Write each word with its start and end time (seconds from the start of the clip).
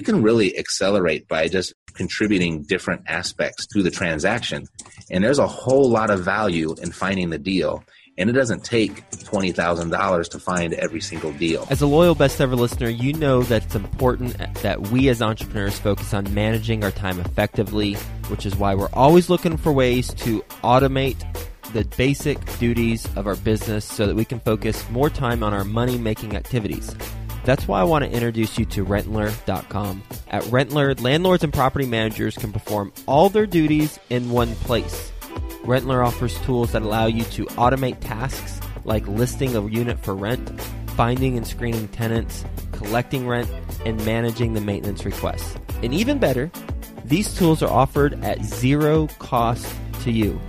you 0.00 0.04
can 0.04 0.22
really 0.22 0.56
accelerate 0.56 1.28
by 1.28 1.46
just 1.46 1.74
contributing 1.92 2.62
different 2.62 3.02
aspects 3.06 3.66
to 3.66 3.82
the 3.82 3.90
transaction. 3.90 4.66
And 5.10 5.22
there's 5.22 5.38
a 5.38 5.46
whole 5.46 5.90
lot 5.90 6.08
of 6.08 6.24
value 6.24 6.74
in 6.80 6.90
finding 6.90 7.28
the 7.28 7.38
deal. 7.38 7.84
And 8.16 8.30
it 8.30 8.32
doesn't 8.32 8.64
take 8.64 9.06
$20,000 9.10 10.30
to 10.30 10.38
find 10.38 10.72
every 10.72 11.02
single 11.02 11.34
deal. 11.34 11.66
As 11.68 11.82
a 11.82 11.86
loyal 11.86 12.14
best 12.14 12.40
ever 12.40 12.56
listener, 12.56 12.88
you 12.88 13.12
know 13.12 13.42
that 13.42 13.66
it's 13.66 13.74
important 13.74 14.38
that 14.62 14.80
we 14.88 15.10
as 15.10 15.20
entrepreneurs 15.20 15.78
focus 15.78 16.14
on 16.14 16.32
managing 16.32 16.82
our 16.82 16.92
time 16.92 17.20
effectively, 17.20 17.92
which 18.28 18.46
is 18.46 18.56
why 18.56 18.74
we're 18.74 18.88
always 18.94 19.28
looking 19.28 19.58
for 19.58 19.70
ways 19.70 20.14
to 20.14 20.40
automate 20.64 21.22
the 21.74 21.84
basic 21.98 22.38
duties 22.58 23.06
of 23.16 23.26
our 23.26 23.36
business 23.36 23.84
so 23.84 24.06
that 24.06 24.16
we 24.16 24.24
can 24.24 24.40
focus 24.40 24.88
more 24.88 25.10
time 25.10 25.42
on 25.42 25.52
our 25.52 25.64
money 25.64 25.98
making 25.98 26.36
activities. 26.36 26.96
That's 27.50 27.66
why 27.66 27.80
I 27.80 27.82
want 27.82 28.04
to 28.04 28.10
introduce 28.12 28.60
you 28.60 28.64
to 28.66 28.84
Rentler.com. 28.84 30.04
At 30.28 30.44
Rentler, 30.44 31.00
landlords 31.00 31.42
and 31.42 31.52
property 31.52 31.84
managers 31.84 32.38
can 32.38 32.52
perform 32.52 32.92
all 33.06 33.28
their 33.28 33.44
duties 33.44 33.98
in 34.08 34.30
one 34.30 34.54
place. 34.54 35.10
Rentler 35.64 36.06
offers 36.06 36.40
tools 36.42 36.70
that 36.70 36.82
allow 36.82 37.06
you 37.06 37.24
to 37.24 37.46
automate 37.46 37.98
tasks 37.98 38.60
like 38.84 39.04
listing 39.08 39.56
a 39.56 39.66
unit 39.66 39.98
for 39.98 40.14
rent, 40.14 40.60
finding 40.90 41.36
and 41.36 41.44
screening 41.44 41.88
tenants, 41.88 42.44
collecting 42.70 43.26
rent, 43.26 43.50
and 43.84 43.96
managing 44.06 44.52
the 44.52 44.60
maintenance 44.60 45.04
requests. 45.04 45.56
And 45.82 45.92
even 45.92 46.20
better, 46.20 46.52
these 47.04 47.34
tools 47.34 47.64
are 47.64 47.70
offered 47.70 48.22
at 48.22 48.44
zero 48.44 49.08
cost 49.18 49.66
to 50.02 50.12
you. 50.12 50.40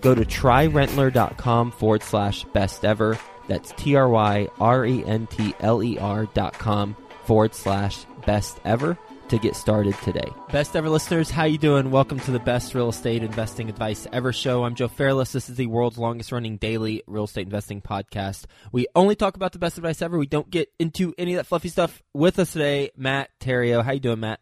Go 0.00 0.14
to 0.14 0.24
tryrentler.com 0.24 1.72
forward 1.72 2.04
slash 2.04 2.44
best 2.52 2.84
ever 2.84 3.18
that's 3.48 3.72
T 3.72 3.94
R 3.96 4.08
Y 4.08 4.48
R 4.60 4.84
E 4.86 5.04
N 5.04 5.26
T 5.26 5.54
L 5.60 5.82
E 5.82 5.98
R 5.98 6.26
dot 6.26 6.54
com 6.54 6.96
forward 7.24 7.54
slash 7.54 8.04
best 8.24 8.58
ever 8.64 8.98
to 9.28 9.38
get 9.38 9.56
started 9.56 9.96
today. 10.04 10.28
Best 10.52 10.76
ever 10.76 10.88
listeners, 10.88 11.30
how 11.30 11.44
you 11.44 11.58
doing? 11.58 11.90
Welcome 11.90 12.20
to 12.20 12.30
the 12.30 12.38
best 12.38 12.74
real 12.74 12.88
estate 12.88 13.22
investing 13.22 13.68
advice 13.68 14.06
ever 14.12 14.32
show. 14.32 14.64
I'm 14.64 14.74
Joe 14.74 14.88
Fairless. 14.88 15.32
This 15.32 15.48
is 15.48 15.56
the 15.56 15.66
world's 15.66 15.98
longest 15.98 16.30
running 16.32 16.58
daily 16.58 17.02
real 17.06 17.24
estate 17.24 17.46
investing 17.46 17.82
podcast. 17.82 18.44
We 18.70 18.86
only 18.94 19.16
talk 19.16 19.36
about 19.36 19.52
the 19.52 19.58
best 19.58 19.78
advice 19.78 20.00
ever. 20.02 20.18
We 20.18 20.26
don't 20.26 20.50
get 20.50 20.68
into 20.78 21.12
any 21.18 21.34
of 21.34 21.38
that 21.38 21.46
fluffy 21.46 21.68
stuff. 21.68 22.02
With 22.14 22.38
us 22.38 22.52
today, 22.52 22.90
Matt 22.96 23.30
Theriault. 23.40 23.84
How 23.84 23.92
you 23.92 24.00
doing, 24.00 24.20
Matt? 24.20 24.40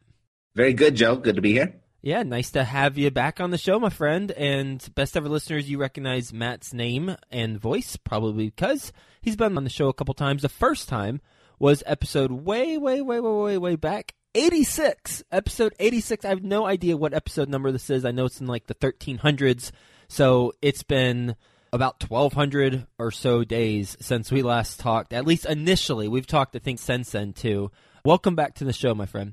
Very 0.55 0.75
good, 0.75 0.95
Joe. 0.95 1.17
Good 1.17 1.37
to 1.37 1.43
be 1.43 1.53
here. 1.53 1.81
Yeah, 2.05 2.23
nice 2.23 2.51
to 2.51 2.65
have 2.65 2.99
you 2.99 3.11
back 3.11 3.41
on 3.41 3.51
the 3.51 3.57
show, 3.57 3.81
my 3.81 3.89
friend. 3.89 4.31
And 4.33 4.87
best 4.95 5.17
ever 5.17 5.27
listeners, 5.27 5.71
you 5.71 5.79
recognize 5.79 6.35
Matt's 6.35 6.75
name 6.75 7.17
and 7.31 7.59
voice, 7.59 7.97
probably 7.97 8.51
because 8.51 8.93
he's 9.23 9.37
been 9.37 9.57
on 9.57 9.65
the 9.65 9.71
show 9.71 9.89
a 9.89 9.95
couple 9.95 10.13
times. 10.13 10.43
The 10.43 10.51
first 10.51 10.87
time 10.87 11.23
was 11.59 11.83
episode 11.87 12.31
way, 12.31 12.77
way, 12.77 13.01
way, 13.01 13.21
way, 13.21 13.31
way, 13.31 13.57
way 13.57 13.77
back. 13.77 14.13
86, 14.35 15.23
episode 15.33 15.73
86. 15.79 16.27
I 16.27 16.29
have 16.29 16.45
no 16.45 16.67
idea 16.67 16.95
what 16.95 17.15
episode 17.15 17.49
number 17.49 17.73
this 17.73 17.89
is. 17.89 18.05
I 18.05 18.11
know 18.11 18.27
it's 18.27 18.39
in 18.39 18.49
like 18.49 18.67
the 18.67 18.75
1300s. 18.75 19.71
So 20.07 20.53
it's 20.61 20.83
been 20.83 21.37
about 21.73 22.05
1200 22.07 22.87
or 22.99 23.13
so 23.13 23.45
days 23.45 23.97
since 23.99 24.31
we 24.31 24.43
last 24.43 24.79
talked. 24.79 25.15
At 25.15 25.27
least 25.27 25.47
initially. 25.47 26.09
We've 26.09 26.27
talked, 26.27 26.55
I 26.55 26.59
think, 26.59 26.81
since 26.81 27.13
then 27.13 27.33
too. 27.33 27.71
Welcome 28.05 28.35
back 28.35 28.57
to 28.57 28.65
the 28.65 28.75
show, 28.75 28.95
my 28.95 29.07
friend. 29.07 29.33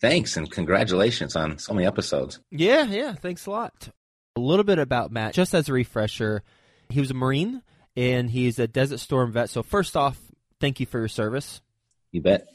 Thanks 0.00 0.36
and 0.36 0.50
congratulations 0.50 1.36
on 1.36 1.58
so 1.58 1.74
many 1.74 1.86
episodes. 1.86 2.40
Yeah, 2.50 2.84
yeah, 2.84 3.14
thanks 3.14 3.46
a 3.46 3.50
lot. 3.50 3.90
A 4.36 4.40
little 4.40 4.64
bit 4.64 4.78
about 4.78 5.12
Matt, 5.12 5.34
just 5.34 5.54
as 5.54 5.68
a 5.68 5.72
refresher, 5.72 6.42
he 6.88 7.00
was 7.00 7.10
a 7.10 7.14
Marine 7.14 7.62
and 7.96 8.30
he's 8.30 8.58
a 8.58 8.66
Desert 8.66 9.00
Storm 9.00 9.32
vet. 9.32 9.50
So, 9.50 9.62
first 9.62 9.96
off, 9.96 10.18
thank 10.60 10.80
you 10.80 10.86
for 10.86 10.98
your 10.98 11.08
service. 11.08 11.60
You 12.12 12.22
bet. 12.22 12.48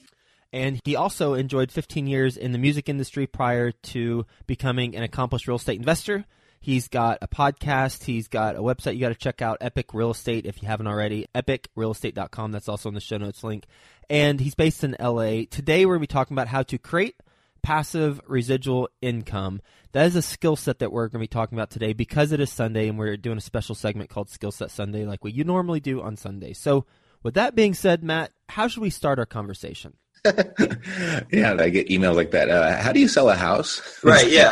And 0.52 0.80
he 0.86 0.96
also 0.96 1.34
enjoyed 1.34 1.72
15 1.72 2.08
years 2.08 2.38
in 2.38 2.52
the 2.52 2.58
music 2.58 2.88
industry 2.88 3.28
prior 3.28 3.72
to 3.72 4.26
becoming 4.48 4.96
an 4.96 5.04
accomplished 5.04 5.48
real 5.48 5.58
estate 5.58 5.78
investor. 5.78 6.26
He's 6.62 6.88
got 6.88 7.20
a 7.22 7.28
podcast. 7.28 8.06
He's 8.06 8.28
got 8.28 8.56
a 8.56 8.60
website 8.60 8.96
you 8.96 9.02
got 9.02 9.10
to 9.10 9.16
check 9.16 9.42
out, 9.42 9.58
Epic 9.62 9.94
Real 9.94 10.12
Estate, 10.12 10.46
if 10.46 10.64
you 10.64 10.68
haven't 10.68 10.88
already. 10.88 11.28
EpicRealestate.com. 11.36 12.52
That's 12.52 12.70
also 12.70 12.90
in 12.90 12.96
the 12.96 13.02
show 13.02 13.18
notes 13.18 13.44
link. 13.44 13.66
And 14.10 14.40
he's 14.40 14.56
based 14.56 14.84
in 14.84 14.96
LA. 15.00 15.44
Today, 15.50 15.86
we're 15.86 15.96
going 15.96 16.08
to 16.08 16.08
be 16.10 16.14
talking 16.14 16.34
about 16.34 16.48
how 16.48 16.64
to 16.64 16.78
create 16.80 17.18
passive 17.66 18.22
residual 18.28 18.88
income. 19.02 19.60
That 19.94 20.06
is 20.06 20.16
a 20.16 20.22
skill 20.22 20.56
set 20.56 20.78
that 20.80 20.92
we're 20.92 21.08
going 21.08 21.20
to 21.20 21.24
be 21.24 21.28
talking 21.28 21.58
about 21.58 21.72
today 21.72 21.94
because 21.94 22.32
it 22.32 22.40
is 22.40 22.52
Sunday 22.52 22.88
and 22.88 23.00
we're 23.00 23.18
doing 23.18 23.40
a 23.40 23.42
special 23.42 23.74
segment 23.74 24.12
called 24.12 24.30
Skill 24.30 24.52
Set 24.52 24.70
Sunday, 24.70 25.04
like 25.04 25.24
we 25.24 25.32
you 25.32 25.44
normally 25.44 25.80
do 25.80 26.00
on 26.00 26.16
Sunday. 26.16 26.54
So, 26.54 26.86
with 27.24 27.34
that 27.34 27.56
being 27.56 27.74
said, 27.74 28.04
Matt, 28.04 28.32
how 28.50 28.68
should 28.68 28.84
we 28.84 28.92
start 28.92 29.18
our 29.18 29.26
conversation? 29.26 29.98
yeah, 30.26 31.56
I 31.60 31.70
get 31.70 31.88
emails 31.90 32.16
like 32.16 32.30
that. 32.32 32.52
Uh, 32.52 32.78
how 32.78 32.92
do 32.92 33.00
you 33.00 33.08
sell 33.08 33.30
a 33.32 33.36
house? 33.36 33.82
Right. 34.04 34.30
Yeah. 34.30 34.52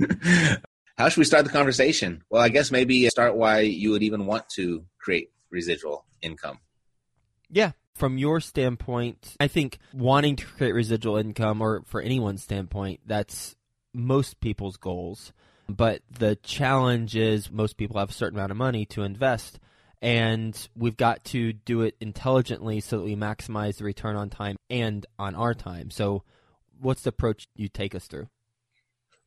how 0.98 1.08
should 1.08 1.20
we 1.20 1.24
start 1.24 1.44
the 1.44 1.52
conversation? 1.52 2.24
Well, 2.30 2.42
I 2.42 2.48
guess 2.48 2.72
maybe 2.72 3.08
start 3.10 3.36
why 3.36 3.60
you 3.60 3.92
would 3.92 4.02
even 4.02 4.26
want 4.26 4.48
to 4.50 4.84
create 4.98 5.30
residual 5.50 6.04
income. 6.20 6.58
Yeah, 7.48 7.72
from 8.00 8.16
your 8.16 8.40
standpoint, 8.40 9.36
I 9.38 9.46
think 9.46 9.78
wanting 9.92 10.36
to 10.36 10.46
create 10.46 10.72
residual 10.72 11.18
income, 11.18 11.60
or 11.60 11.82
for 11.86 12.00
anyone's 12.00 12.42
standpoint, 12.42 13.00
that's 13.06 13.54
most 13.92 14.40
people's 14.40 14.78
goals. 14.78 15.32
But 15.68 16.00
the 16.10 16.34
challenge 16.36 17.14
is 17.14 17.50
most 17.50 17.76
people 17.76 18.00
have 18.00 18.10
a 18.10 18.14
certain 18.14 18.38
amount 18.38 18.52
of 18.52 18.56
money 18.56 18.86
to 18.86 19.02
invest, 19.02 19.60
and 20.00 20.56
we've 20.74 20.96
got 20.96 21.24
to 21.26 21.52
do 21.52 21.82
it 21.82 21.94
intelligently 22.00 22.80
so 22.80 22.96
that 22.96 23.04
we 23.04 23.14
maximize 23.14 23.76
the 23.76 23.84
return 23.84 24.16
on 24.16 24.30
time 24.30 24.56
and 24.70 25.04
on 25.18 25.34
our 25.34 25.54
time. 25.54 25.90
So, 25.90 26.24
what's 26.80 27.02
the 27.02 27.10
approach 27.10 27.48
you 27.54 27.68
take 27.68 27.94
us 27.94 28.06
through? 28.06 28.28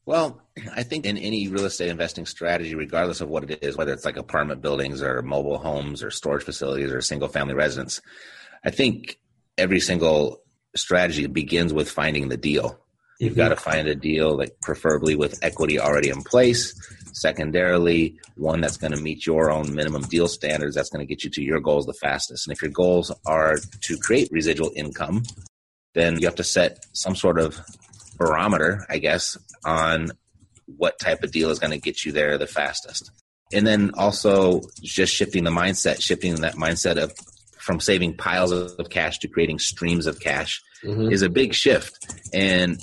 Well, 0.05 0.41
I 0.75 0.83
think 0.83 1.05
in 1.05 1.17
any 1.17 1.47
real 1.47 1.63
estate 1.63 1.89
investing 1.89 2.25
strategy, 2.25 2.75
regardless 2.75 3.21
of 3.21 3.29
what 3.29 3.49
it 3.49 3.63
is, 3.63 3.77
whether 3.77 3.93
it's 3.93 4.03
like 4.03 4.17
apartment 4.17 4.61
buildings 4.61 5.01
or 5.01 5.21
mobile 5.21 5.59
homes 5.59 6.03
or 6.03 6.11
storage 6.11 6.43
facilities 6.43 6.91
or 6.91 6.99
single 6.99 7.29
family 7.29 7.53
residence, 7.53 8.01
I 8.65 8.71
think 8.71 9.19
every 9.57 9.79
single 9.79 10.41
strategy 10.75 11.27
begins 11.27 11.73
with 11.73 11.89
finding 11.89 12.29
the 12.29 12.37
deal. 12.37 12.79
You've 13.19 13.33
mm-hmm. 13.33 13.41
got 13.41 13.49
to 13.49 13.55
find 13.55 13.87
a 13.87 13.95
deal, 13.95 14.35
like 14.37 14.59
preferably 14.61 15.15
with 15.15 15.43
equity 15.43 15.79
already 15.79 16.09
in 16.09 16.23
place. 16.23 16.73
Secondarily, 17.13 18.19
one 18.35 18.61
that's 18.61 18.77
going 18.77 18.93
to 18.93 19.01
meet 19.01 19.25
your 19.25 19.51
own 19.51 19.73
minimum 19.73 20.01
deal 20.03 20.27
standards. 20.27 20.75
That's 20.75 20.89
going 20.89 21.05
to 21.05 21.09
get 21.09 21.23
you 21.23 21.29
to 21.31 21.43
your 21.43 21.59
goals 21.59 21.85
the 21.85 21.93
fastest. 21.93 22.47
And 22.47 22.55
if 22.55 22.61
your 22.61 22.71
goals 22.71 23.11
are 23.25 23.57
to 23.81 23.97
create 23.97 24.29
residual 24.31 24.71
income, 24.75 25.23
then 25.93 26.19
you 26.19 26.25
have 26.25 26.35
to 26.35 26.43
set 26.43 26.85
some 26.93 27.15
sort 27.15 27.39
of 27.39 27.59
barometer, 28.17 28.85
I 28.89 28.97
guess, 28.97 29.37
on 29.63 30.11
what 30.65 30.99
type 30.99 31.23
of 31.23 31.31
deal 31.31 31.51
is 31.51 31.59
going 31.59 31.71
to 31.71 31.79
get 31.79 32.03
you 32.03 32.11
there 32.11 32.37
the 32.37 32.47
fastest. 32.47 33.11
And 33.51 33.67
then 33.67 33.91
also 33.95 34.61
just 34.81 35.13
shifting 35.13 35.43
the 35.43 35.51
mindset, 35.51 36.01
shifting 36.01 36.35
that 36.35 36.55
mindset 36.55 36.97
of 36.97 37.13
from 37.63 37.79
saving 37.79 38.17
piles 38.17 38.51
of 38.51 38.89
cash 38.89 39.19
to 39.19 39.27
creating 39.29 39.57
streams 39.57 40.05
of 40.05 40.19
cash 40.19 40.61
mm-hmm. 40.83 41.11
is 41.11 41.21
a 41.21 41.29
big 41.29 41.53
shift. 41.53 41.97
And 42.33 42.77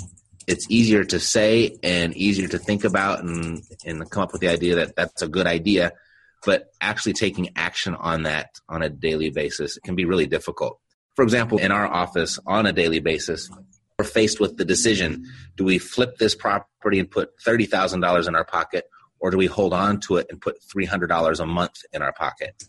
it's 0.47 0.67
easier 0.71 1.05
to 1.05 1.21
say 1.21 1.77
and 1.83 2.17
easier 2.17 2.49
to 2.49 2.59
think 2.59 2.85
about 2.85 3.23
and, 3.23 3.63
and 3.85 4.11
come 4.11 4.23
up 4.23 4.33
with 4.33 4.41
the 4.41 4.49
idea 4.49 4.77
that 4.77 4.97
that's 4.97 5.21
a 5.21 5.29
good 5.29 5.47
idea. 5.47 5.93
But 6.47 6.71
actually 6.81 7.13
taking 7.13 7.51
action 7.57 7.95
on 7.95 8.23
that 8.23 8.49
on 8.69 8.83
a 8.83 8.89
daily 8.89 9.31
basis 9.31 9.79
can 9.85 9.95
be 9.95 10.07
really 10.07 10.27
difficult. 10.27 10.81
For 11.15 11.23
example, 11.23 11.59
in 11.59 11.71
our 11.71 11.87
office 11.87 12.39
on 12.47 12.65
a 12.65 12.73
daily 12.73 13.01
basis, 13.01 13.51
we're 13.99 14.05
faced 14.05 14.41
with 14.41 14.57
the 14.57 14.65
decision 14.65 15.27
do 15.57 15.65
we 15.65 15.79
flip 15.79 16.17
this 16.17 16.35
property 16.35 16.99
and 16.99 17.11
put 17.11 17.39
$30,000 17.47 18.27
in 18.27 18.35
our 18.35 18.47
pocket, 18.47 18.85
or 19.19 19.31
do 19.31 19.37
we 19.37 19.45
hold 19.45 19.75
on 19.75 20.01
to 20.01 20.17
it 20.17 20.29
and 20.31 20.41
put 20.41 20.57
$300 20.75 21.39
a 21.39 21.45
month 21.45 21.83
in 21.93 22.01
our 22.01 22.15
pocket? 22.15 22.63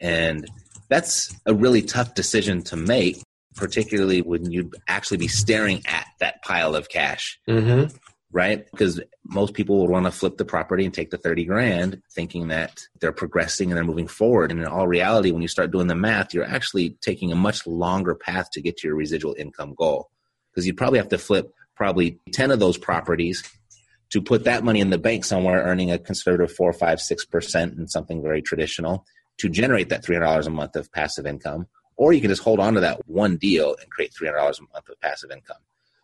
And 0.00 0.44
that's 0.88 1.34
a 1.46 1.54
really 1.54 1.82
tough 1.82 2.14
decision 2.14 2.62
to 2.64 2.76
make, 2.76 3.22
particularly 3.54 4.22
when 4.22 4.50
you'd 4.50 4.74
actually 4.88 5.16
be 5.18 5.28
staring 5.28 5.82
at 5.86 6.06
that 6.20 6.42
pile 6.42 6.74
of 6.74 6.88
cash. 6.88 7.38
Mm-hmm. 7.48 7.96
Right? 8.32 8.70
Because 8.70 9.00
most 9.24 9.54
people 9.54 9.80
would 9.80 9.90
want 9.90 10.04
to 10.04 10.10
flip 10.10 10.36
the 10.36 10.44
property 10.44 10.84
and 10.84 10.92
take 10.92 11.10
the 11.10 11.16
30 11.16 11.46
grand 11.46 12.02
thinking 12.12 12.48
that 12.48 12.82
they're 13.00 13.12
progressing 13.12 13.70
and 13.70 13.76
they're 13.76 13.84
moving 13.84 14.08
forward. 14.08 14.50
And 14.50 14.60
in 14.60 14.66
all 14.66 14.86
reality, 14.86 15.30
when 15.30 15.40
you 15.40 15.48
start 15.48 15.70
doing 15.70 15.86
the 15.86 15.94
math, 15.94 16.34
you're 16.34 16.44
actually 16.44 16.98
taking 17.00 17.32
a 17.32 17.36
much 17.36 17.66
longer 17.66 18.14
path 18.14 18.50
to 18.52 18.60
get 18.60 18.76
to 18.78 18.88
your 18.88 18.96
residual 18.96 19.34
income 19.38 19.74
goal. 19.74 20.10
Because 20.50 20.66
you'd 20.66 20.76
probably 20.76 20.98
have 20.98 21.08
to 21.10 21.18
flip 21.18 21.54
probably 21.76 22.18
10 22.32 22.50
of 22.50 22.58
those 22.58 22.76
properties 22.76 23.42
to 24.10 24.20
put 24.20 24.44
that 24.44 24.64
money 24.64 24.80
in 24.80 24.90
the 24.90 24.98
bank 24.98 25.24
somewhere 25.24 25.62
earning 25.62 25.90
a 25.90 25.98
conservative 25.98 26.54
four, 26.54 26.72
five, 26.72 27.00
six 27.00 27.24
percent 27.24 27.78
in 27.78 27.88
something 27.88 28.22
very 28.22 28.42
traditional 28.42 29.06
to 29.38 29.48
generate 29.48 29.88
that 29.90 30.04
$300 30.04 30.46
a 30.46 30.50
month 30.50 30.76
of 30.76 30.90
passive 30.92 31.26
income, 31.26 31.66
or 31.96 32.12
you 32.12 32.20
can 32.20 32.30
just 32.30 32.42
hold 32.42 32.60
on 32.60 32.74
to 32.74 32.80
that 32.80 33.08
one 33.08 33.36
deal 33.36 33.76
and 33.80 33.90
create 33.90 34.12
$300 34.12 34.36
a 34.36 34.62
month 34.72 34.88
of 34.88 35.00
passive 35.00 35.30
income. 35.30 35.56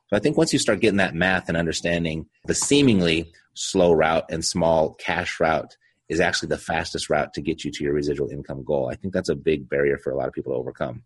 So 0.08 0.16
I 0.16 0.20
think 0.20 0.36
once 0.36 0.52
you 0.52 0.58
start 0.58 0.80
getting 0.80 0.98
that 0.98 1.14
math 1.14 1.48
and 1.48 1.56
understanding 1.56 2.26
the 2.44 2.54
seemingly 2.54 3.32
slow 3.54 3.92
route 3.92 4.26
and 4.30 4.44
small 4.44 4.94
cash 4.94 5.40
route 5.40 5.76
is 6.08 6.20
actually 6.20 6.48
the 6.48 6.58
fastest 6.58 7.08
route 7.08 7.32
to 7.34 7.40
get 7.40 7.64
you 7.64 7.70
to 7.70 7.84
your 7.84 7.94
residual 7.94 8.28
income 8.28 8.64
goal. 8.64 8.90
I 8.90 8.96
think 8.96 9.14
that's 9.14 9.30
a 9.30 9.34
big 9.34 9.68
barrier 9.68 9.96
for 9.96 10.10
a 10.10 10.16
lot 10.16 10.28
of 10.28 10.34
people 10.34 10.52
to 10.52 10.58
overcome. 10.58 11.04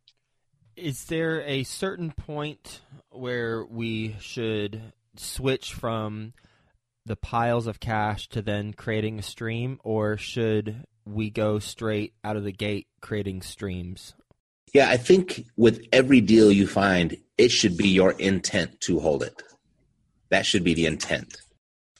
Is 0.74 1.04
there 1.04 1.42
a 1.42 1.62
certain 1.62 2.10
point 2.10 2.80
where 3.10 3.64
we 3.64 4.16
should 4.20 4.92
switch 5.16 5.72
from 5.72 6.34
the 7.06 7.16
piles 7.16 7.68
of 7.68 7.78
cash 7.78 8.28
to 8.30 8.42
then 8.42 8.72
creating 8.72 9.18
a 9.18 9.22
stream, 9.22 9.78
or 9.84 10.16
should 10.16 10.84
we 11.06 11.30
go 11.30 11.58
straight 11.58 12.14
out 12.24 12.36
of 12.36 12.44
the 12.44 12.52
gate 12.52 12.88
creating 13.00 13.42
streams? 13.42 14.14
Yeah, 14.74 14.90
I 14.90 14.96
think 14.96 15.46
with 15.56 15.86
every 15.92 16.20
deal 16.20 16.50
you 16.50 16.66
find, 16.66 17.16
it 17.38 17.50
should 17.50 17.76
be 17.76 17.88
your 17.88 18.12
intent 18.12 18.80
to 18.82 18.98
hold 18.98 19.22
it. 19.22 19.42
That 20.30 20.44
should 20.44 20.64
be 20.64 20.74
the 20.74 20.86
intent. 20.86 21.38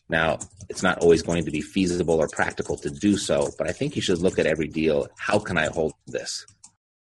Now, 0.09 0.39
it's 0.69 0.83
not 0.83 0.99
always 0.99 1.23
going 1.23 1.45
to 1.45 1.51
be 1.51 1.61
feasible 1.61 2.17
or 2.17 2.29
practical 2.29 2.77
to 2.79 2.91
do 2.91 3.17
so, 3.17 3.51
but 3.59 3.69
I 3.69 3.73
think 3.73 3.97
you 3.97 4.03
should 4.03 4.19
look 4.19 4.39
at 4.39 4.47
every 4.47 4.69
deal. 4.69 5.09
How 5.17 5.39
can 5.39 5.59
I 5.59 5.67
hold 5.67 5.95
this? 6.07 6.47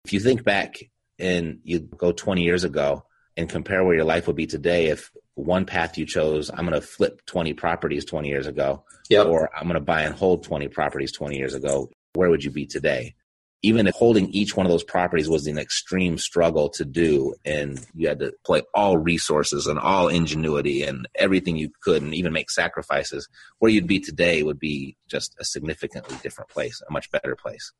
If 0.04 0.12
you 0.12 0.20
think 0.20 0.44
back 0.44 0.76
and 1.18 1.60
you 1.64 1.80
go 1.80 2.12
20 2.12 2.42
years 2.42 2.64
ago 2.64 3.04
and 3.36 3.48
compare 3.48 3.84
where 3.84 3.96
your 3.96 4.04
life 4.04 4.26
would 4.26 4.36
be 4.36 4.46
today 4.46 4.86
if 4.86 5.10
one 5.36 5.66
path 5.66 5.96
you 5.96 6.06
chose, 6.06 6.50
I'm 6.50 6.66
going 6.66 6.72
to 6.72 6.80
flip 6.80 7.24
20 7.26 7.52
properties 7.54 8.04
20 8.04 8.28
years 8.28 8.46
ago, 8.46 8.82
yep. 9.08 9.26
or 9.26 9.50
I'm 9.54 9.64
going 9.64 9.74
to 9.74 9.80
buy 9.80 10.02
and 10.02 10.14
hold 10.14 10.42
20 10.42 10.68
properties 10.68 11.12
20 11.12 11.36
years 11.36 11.54
ago, 11.54 11.90
where 12.14 12.30
would 12.30 12.42
you 12.42 12.50
be 12.50 12.66
today? 12.66 13.14
Even 13.62 13.86
if 13.86 13.94
holding 13.94 14.28
each 14.30 14.56
one 14.56 14.64
of 14.64 14.72
those 14.72 14.84
properties 14.84 15.28
was 15.28 15.46
an 15.46 15.58
extreme 15.58 16.18
struggle 16.18 16.70
to 16.70 16.84
do, 16.84 17.34
and 17.44 17.84
you 17.94 18.08
had 18.08 18.18
to 18.20 18.32
play 18.44 18.62
all 18.74 18.96
resources 18.96 19.66
and 19.66 19.78
all 19.78 20.08
ingenuity 20.08 20.82
and 20.82 21.06
everything 21.14 21.56
you 21.56 21.70
could, 21.82 22.02
and 22.02 22.14
even 22.14 22.32
make 22.32 22.50
sacrifices, 22.50 23.28
where 23.58 23.70
you'd 23.70 23.86
be 23.86 24.00
today 24.00 24.42
would 24.42 24.58
be 24.58 24.96
just 25.06 25.36
a 25.38 25.44
significantly 25.44 26.16
different 26.22 26.50
place, 26.50 26.80
a 26.88 26.92
much 26.92 27.10
better 27.10 27.36
place. 27.36 27.72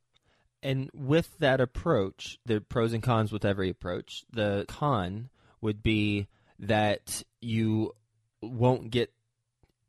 And 0.62 0.90
with 0.92 1.38
that 1.38 1.60
approach, 1.60 2.38
the 2.44 2.60
pros 2.60 2.92
and 2.92 3.02
cons 3.02 3.32
with 3.32 3.44
every 3.44 3.70
approach, 3.70 4.24
the 4.32 4.66
con 4.68 5.30
would 5.60 5.82
be 5.82 6.26
that 6.58 7.22
you 7.46 7.94
won't 8.42 8.90
get 8.90 9.12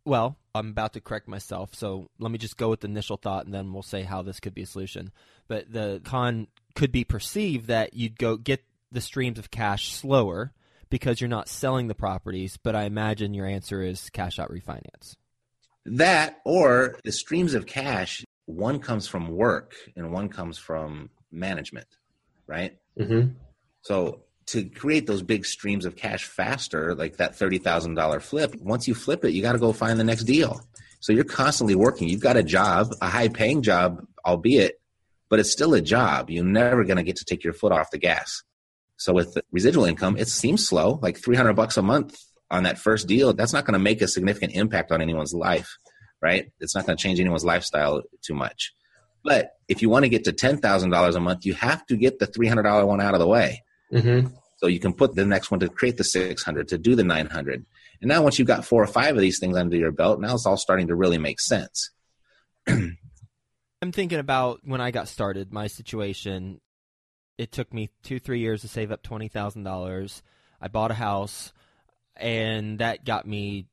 well, 0.06 0.38
I'm 0.56 0.70
about 0.70 0.94
to 0.94 1.02
correct 1.02 1.28
myself, 1.28 1.76
so 1.76 2.08
let 2.18 2.32
me 2.32 2.38
just 2.38 2.56
go 2.56 2.70
with 2.70 2.80
the 2.80 2.88
initial 2.88 3.18
thought 3.18 3.46
and 3.46 3.54
then 3.54 3.74
we'll 3.74 3.84
say 3.84 4.04
how 4.04 4.22
this 4.22 4.40
could 4.40 4.54
be 4.54 4.62
a 4.62 4.66
solution. 4.66 5.12
But 5.50 5.72
the 5.72 6.02
con 6.04 6.48
could 6.76 6.94
be 6.94 7.04
perceived 7.04 7.68
that 7.68 7.94
you'd 7.94 8.18
go 8.18 8.38
get 8.38 8.64
the 8.90 9.02
streams 9.02 9.38
of 9.38 9.52
cash 9.52 9.92
slower 9.92 10.54
because 10.90 11.20
you're 11.20 11.28
not 11.28 11.50
selling 11.50 11.88
the 11.88 11.96
properties, 11.96 12.58
but 12.58 12.76
I 12.76 12.84
imagine 12.84 13.34
your 13.34 13.46
answer 13.46 13.82
is 13.82 14.10
cash 14.12 14.40
out 14.40 14.50
refinance. 14.50 15.16
That 15.86 16.40
or 16.46 16.98
the 17.04 17.12
streams 17.12 17.54
of 17.54 17.66
cash, 17.66 18.24
one 18.46 18.80
comes 18.80 19.08
from 19.08 19.30
work 19.30 19.74
and 19.96 20.12
one 20.12 20.30
comes 20.30 20.58
from 20.58 21.10
management, 21.32 21.88
right? 22.46 22.78
Mm-hmm. 22.98 23.34
So 23.82 24.22
to 24.48 24.70
create 24.70 25.08
those 25.08 25.22
big 25.22 25.46
streams 25.46 25.86
of 25.86 25.96
cash 25.96 26.26
faster, 26.26 26.96
like 26.96 27.18
that 27.18 27.38
$30,000 27.38 28.22
flip, 28.22 28.56
once 28.56 28.88
you 28.88 28.96
flip 28.96 29.26
it, 29.26 29.34
you 29.34 29.42
got 29.42 29.54
to 29.54 29.60
go 29.60 29.74
find 29.74 30.00
the 30.00 30.04
next 30.04 30.24
deal. 30.24 30.62
So 31.00 31.14
you're 31.14 31.26
constantly 31.26 31.76
working. 31.76 32.08
You've 32.08 32.22
got 32.22 32.38
a 32.38 32.44
job, 32.44 32.94
a 33.02 33.08
high 33.08 33.28
paying 33.28 33.62
job, 33.62 34.06
albeit, 34.26 34.80
but 35.30 35.40
it's 35.40 35.52
still 35.52 35.74
a 35.74 35.82
job. 35.82 36.30
You're 36.30 36.46
never 36.46 36.84
going 36.86 36.98
to 36.98 37.04
get 37.04 37.18
to 37.18 37.26
take 37.26 37.44
your 37.44 37.54
foot 37.54 37.72
off 37.72 37.92
the 37.92 37.98
gas. 37.98 38.44
So 38.96 39.14
with 39.14 39.38
residual 39.52 39.86
income, 39.86 40.18
it 40.18 40.28
seems 40.28 40.68
slow, 40.68 41.00
like 41.02 41.18
300 41.18 41.54
bucks 41.54 41.78
a 41.78 41.82
month 41.82 42.18
on 42.50 42.64
that 42.64 42.80
first 42.80 43.08
deal. 43.08 43.34
That's 43.34 43.54
not 43.54 43.66
going 43.66 43.74
to 43.74 43.80
make 43.80 44.02
a 44.02 44.08
significant 44.08 44.56
impact 44.56 44.92
on 44.92 45.02
anyone's 45.02 45.34
life, 45.34 45.78
right? 46.22 46.52
It's 46.60 46.74
not 46.74 46.86
going 46.86 46.98
to 46.98 47.02
change 47.02 47.20
anyone's 47.20 47.46
lifestyle 47.46 48.02
too 48.24 48.34
much. 48.34 48.74
But 49.24 49.52
if 49.68 49.82
you 49.82 49.90
want 49.90 50.06
to 50.06 50.10
get 50.10 50.24
to 50.24 50.32
$10,000 50.32 51.16
a 51.16 51.20
month, 51.20 51.46
you 51.46 51.54
have 51.54 51.86
to 51.88 51.98
get 51.98 52.18
the 52.18 52.28
$300 52.28 52.88
one 52.88 53.02
out 53.02 53.14
of 53.14 53.20
the 53.20 53.28
way. 53.28 53.64
Mm-hmm. 53.92 54.28
So 54.58 54.68
you 54.68 54.80
can 54.80 54.94
put 54.94 55.16
the 55.16 55.26
next 55.26 55.52
one 55.52 55.60
to 55.60 55.70
create 55.70 55.98
the 55.98 56.04
600, 56.04 56.68
to 56.70 56.78
do 56.78 56.96
the 56.96 57.04
900. 57.04 57.66
And 58.02 58.10
now 58.10 58.24
once 58.24 58.38
you've 58.38 58.48
got 58.48 58.66
four 58.66 58.84
or 58.84 58.88
five 58.88 59.16
of 59.16 59.22
these 59.22 59.40
things 59.40 59.58
under 59.58 59.76
your 59.76 59.92
belt, 59.92 60.20
now 60.20 60.34
it's 60.34 60.46
all 60.46 60.58
starting 60.58 60.88
to 60.88 60.96
really 60.96 61.18
make 61.18 61.40
sense. 61.40 61.92
I'm 62.68 63.92
thinking 63.92 64.20
about 64.20 64.62
when 64.64 64.82
I 64.82 64.92
got 64.92 65.08
started, 65.08 65.54
my 65.54 65.68
situation. 65.68 66.60
It 67.38 67.52
took 67.52 67.72
me 67.72 67.90
two, 68.02 68.20
three 68.20 68.40
years 68.40 68.62
to 68.62 68.68
save 68.68 68.92
up 68.92 69.04
$20,000. 69.04 70.22
I 70.60 70.68
bought 70.68 70.90
a 70.90 70.96
house, 70.96 71.54
and 72.16 72.80
that 72.80 73.06
got 73.06 73.28
me 73.28 73.68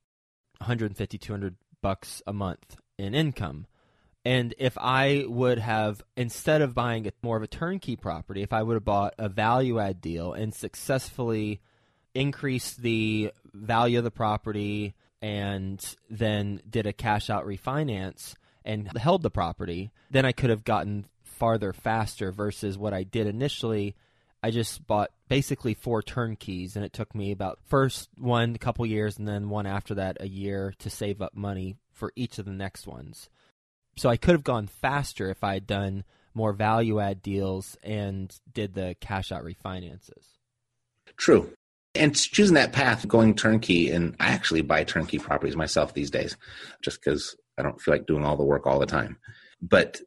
150, 0.58 1.16
200 1.16 1.56
bucks 1.81 2.22
a 2.26 2.34
month 2.34 2.76
in 2.99 3.14
income. 3.14 3.66
And 4.25 4.55
if 4.59 4.79
I 4.79 5.25
would 5.29 5.59
have, 5.59 6.03
instead 6.17 6.62
of 6.62 6.75
buying 6.75 7.06
a, 7.06 7.12
more 7.23 7.37
of 7.37 7.43
a 7.43 7.49
turnkey 7.49 7.97
property, 7.97 8.43
if 8.43 8.53
I 8.53 8.62
would 8.62 8.75
have 8.75 8.85
bought 8.85 9.15
a 9.19 9.29
value 9.29 9.79
add 9.79 10.00
deal 10.00 10.32
and 10.32 10.55
successfully 10.55 11.61
increased 12.15 12.81
the 12.81 13.32
value 13.53 13.99
of 13.99 14.05
the 14.05 14.11
property 14.11 14.94
and 15.21 15.82
then 16.09 16.62
did 16.69 16.87
a 16.87 16.93
cash 16.93 17.29
out 17.29 17.44
refinance 17.44 18.35
and 18.65 18.97
held 18.97 19.23
the 19.23 19.31
property, 19.31 19.91
then 20.11 20.25
I 20.25 20.32
could 20.32 20.50
have 20.50 20.65
gotten 20.65 21.05
farther 21.23 21.75
faster 21.75 22.32
versus 22.32 22.79
what 22.79 22.94
I 22.94 23.03
did 23.03 23.26
initially. 23.26 23.94
I 24.43 24.50
just 24.50 24.87
bought 24.87 25.11
basically 25.29 25.75
four 25.75 26.03
turnkeys, 26.03 26.76
and 26.76 26.85
it 26.85 26.94
took 26.94 27.15
me 27.15 27.31
about 27.31 27.59
first 27.67 28.09
one 28.17 28.55
a 28.55 28.59
couple 28.59 28.87
years, 28.87 29.19
and 29.19 29.29
then 29.29 29.50
one 29.50 29.67
after 29.67 29.94
that 29.97 30.19
a 30.21 30.29
year 30.29 30.73
to 30.79 30.88
save 30.88 31.21
up 31.21 31.35
money 31.35 31.76
for 31.93 32.12
each 32.17 32.38
of 32.38 32.47
the 32.47 32.53
next 32.53 32.87
ones 32.87 33.29
so 33.96 34.08
I 34.08 34.17
could 34.17 34.32
have 34.32 34.44
gone 34.44 34.67
faster 34.67 35.31
if 35.31 35.44
I 35.44 35.55
had 35.55 35.67
done 35.67 36.05
more 36.35 36.52
value 36.52 37.00
add 37.00 37.23
deals 37.23 37.76
and 37.82 38.35
did 38.52 38.75
the 38.75 38.96
cash 39.00 39.31
out 39.31 39.44
refinances. 39.44 40.26
True. 41.17 41.52
And 41.94 42.14
choosing 42.17 42.55
that 42.55 42.73
path, 42.73 43.06
going 43.06 43.37
turnkey, 43.37 43.91
and 43.91 44.17
I 44.19 44.31
actually 44.31 44.62
buy 44.62 44.82
turnkey 44.82 45.19
properties 45.20 45.55
myself 45.55 45.94
these 45.94 46.11
days 46.11 46.37
just 46.82 47.00
because 47.00 47.37
I 47.56 47.62
don't 47.62 47.81
feel 47.81 47.94
like 47.94 48.06
doing 48.06 48.25
all 48.25 48.37
the 48.37 48.43
work 48.43 48.67
all 48.67 48.81
the 48.81 48.87
time. 48.87 49.17
But 49.62 50.00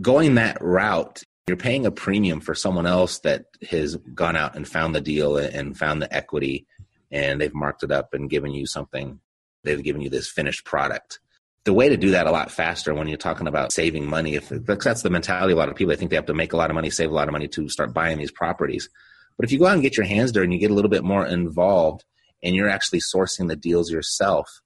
going 0.00 0.34
that 0.34 0.58
route, 0.60 1.22
you're 1.46 1.56
paying 1.56 1.86
a 1.86 1.92
premium 1.92 2.40
for 2.40 2.56
someone 2.56 2.86
else 2.86 3.20
that 3.20 3.44
has 3.70 3.96
gone 3.96 4.34
out 4.34 4.56
and 4.56 4.66
found 4.66 4.94
the 4.94 5.00
deal 5.00 5.36
and 5.36 5.78
found 5.78 6.02
the 6.02 6.12
equity 6.12 6.66
and 7.10 7.40
they've 7.40 7.54
marked 7.54 7.82
it 7.82 7.90
up 7.90 8.12
and 8.12 8.28
given 8.28 8.52
you 8.52 8.66
something. 8.66 9.20
They've 9.64 9.82
given 9.82 10.02
you 10.02 10.10
this 10.10 10.28
finished 10.28 10.64
product 10.64 11.20
the 11.68 11.74
way 11.74 11.90
to 11.90 11.98
do 11.98 12.12
that 12.12 12.26
a 12.26 12.30
lot 12.30 12.50
faster 12.50 12.94
when 12.94 13.08
you're 13.08 13.18
talking 13.18 13.46
about 13.46 13.72
saving 13.72 14.06
money, 14.06 14.36
if 14.36 14.48
that's 14.48 15.02
the 15.02 15.10
mentality 15.10 15.52
of 15.52 15.58
a 15.58 15.60
lot 15.60 15.68
of 15.68 15.76
people, 15.76 15.92
I 15.92 15.96
think 15.96 16.08
they 16.08 16.16
have 16.16 16.24
to 16.24 16.32
make 16.32 16.54
a 16.54 16.56
lot 16.56 16.70
of 16.70 16.74
money, 16.74 16.88
save 16.88 17.10
a 17.10 17.14
lot 17.14 17.28
of 17.28 17.32
money 17.32 17.46
to 17.48 17.68
start 17.68 17.92
buying 17.92 18.16
these 18.16 18.30
properties. 18.30 18.88
But 19.36 19.44
if 19.44 19.52
you 19.52 19.58
go 19.58 19.66
out 19.66 19.74
and 19.74 19.82
get 19.82 19.94
your 19.94 20.06
hands 20.06 20.32
dirty 20.32 20.44
and 20.44 20.54
you 20.54 20.60
get 20.60 20.70
a 20.70 20.74
little 20.74 20.90
bit 20.90 21.04
more 21.04 21.26
involved 21.26 22.06
and 22.42 22.56
you're 22.56 22.70
actually 22.70 23.00
sourcing 23.00 23.48
the 23.48 23.54
deals 23.54 23.90
yourself, 23.90 24.62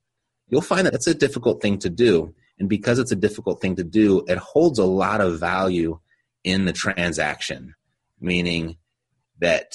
you'll 0.48 0.60
find 0.60 0.86
that 0.86 0.94
it's 0.94 1.08
a 1.08 1.14
difficult 1.14 1.60
thing 1.60 1.76
to 1.80 1.90
do. 1.90 2.36
And 2.60 2.68
because 2.68 3.00
it's 3.00 3.10
a 3.10 3.16
difficult 3.16 3.60
thing 3.60 3.74
to 3.76 3.84
do, 3.84 4.24
it 4.28 4.38
holds 4.38 4.78
a 4.78 4.84
lot 4.84 5.20
of 5.20 5.40
value 5.40 5.98
in 6.44 6.66
the 6.66 6.72
transaction, 6.72 7.74
meaning 8.20 8.76
that 9.40 9.74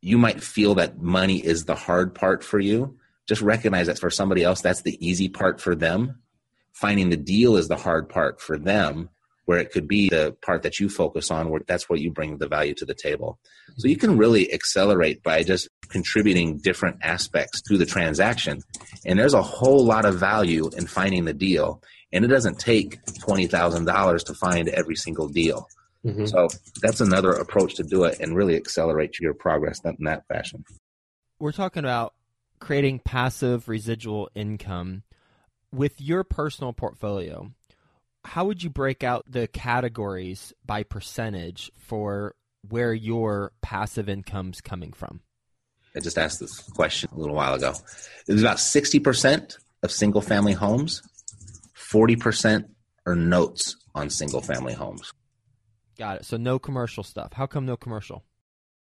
you 0.00 0.16
might 0.16 0.40
feel 0.40 0.76
that 0.76 1.02
money 1.02 1.44
is 1.44 1.64
the 1.64 1.74
hard 1.74 2.14
part 2.14 2.44
for 2.44 2.60
you. 2.60 2.98
Just 3.26 3.42
recognize 3.42 3.88
that 3.88 3.98
for 3.98 4.10
somebody 4.10 4.44
else, 4.44 4.60
that's 4.60 4.82
the 4.82 4.96
easy 5.04 5.28
part 5.28 5.60
for 5.60 5.74
them 5.74 6.20
finding 6.76 7.08
the 7.08 7.16
deal 7.16 7.56
is 7.56 7.68
the 7.68 7.76
hard 7.76 8.08
part 8.08 8.40
for 8.40 8.58
them 8.58 9.08
where 9.46 9.58
it 9.58 9.70
could 9.70 9.88
be 9.88 10.08
the 10.08 10.36
part 10.42 10.62
that 10.62 10.78
you 10.78 10.88
focus 10.88 11.30
on 11.30 11.48
where 11.48 11.62
that's 11.66 11.88
what 11.88 12.00
you 12.00 12.10
bring 12.10 12.36
the 12.36 12.48
value 12.48 12.74
to 12.74 12.84
the 12.84 12.94
table. 12.94 13.38
So 13.78 13.88
you 13.88 13.96
can 13.96 14.18
really 14.18 14.52
accelerate 14.52 15.22
by 15.22 15.42
just 15.44 15.68
contributing 15.88 16.58
different 16.58 16.98
aspects 17.02 17.62
to 17.62 17.78
the 17.78 17.86
transaction 17.86 18.60
and 19.06 19.18
there's 19.18 19.34
a 19.34 19.42
whole 19.42 19.84
lot 19.84 20.04
of 20.04 20.16
value 20.16 20.68
in 20.76 20.86
finding 20.86 21.24
the 21.24 21.32
deal 21.32 21.80
and 22.12 22.24
it 22.24 22.28
doesn't 22.28 22.58
take 22.58 23.02
$20000 23.04 24.24
to 24.24 24.34
find 24.34 24.68
every 24.68 24.96
single 24.96 25.28
deal. 25.28 25.66
Mm-hmm. 26.04 26.26
so 26.26 26.46
that's 26.82 27.00
another 27.00 27.32
approach 27.32 27.74
to 27.76 27.82
do 27.82 28.04
it 28.04 28.20
and 28.20 28.36
really 28.36 28.54
accelerate 28.54 29.18
your 29.18 29.34
progress 29.34 29.80
in 29.84 29.96
that 30.04 30.24
fashion. 30.28 30.64
We're 31.40 31.50
talking 31.52 31.80
about 31.80 32.14
creating 32.60 33.00
passive 33.00 33.68
residual 33.68 34.30
income 34.34 35.02
with 35.76 36.00
your 36.00 36.24
personal 36.24 36.72
portfolio, 36.72 37.52
how 38.24 38.46
would 38.46 38.62
you 38.62 38.70
break 38.70 39.04
out 39.04 39.24
the 39.28 39.46
categories 39.46 40.52
by 40.64 40.82
percentage 40.82 41.70
for 41.78 42.34
where 42.68 42.92
your 42.92 43.52
passive 43.62 44.08
income's 44.08 44.60
coming 44.60 44.92
from? 44.92 45.20
I 45.94 46.00
just 46.00 46.18
asked 46.18 46.40
this 46.40 46.60
question 46.70 47.10
a 47.14 47.18
little 47.18 47.36
while 47.36 47.54
ago. 47.54 47.74
It 48.26 48.32
was 48.32 48.42
about 48.42 48.56
60% 48.56 49.56
of 49.82 49.90
single 49.92 50.20
family 50.20 50.52
homes, 50.52 51.02
40% 51.74 52.68
are 53.06 53.14
notes 53.14 53.76
on 53.94 54.10
single 54.10 54.40
family 54.40 54.74
homes. 54.74 55.12
Got 55.96 56.16
it. 56.18 56.24
So 56.26 56.36
no 56.36 56.58
commercial 56.58 57.04
stuff. 57.04 57.32
How 57.32 57.46
come 57.46 57.64
no 57.64 57.76
commercial? 57.76 58.24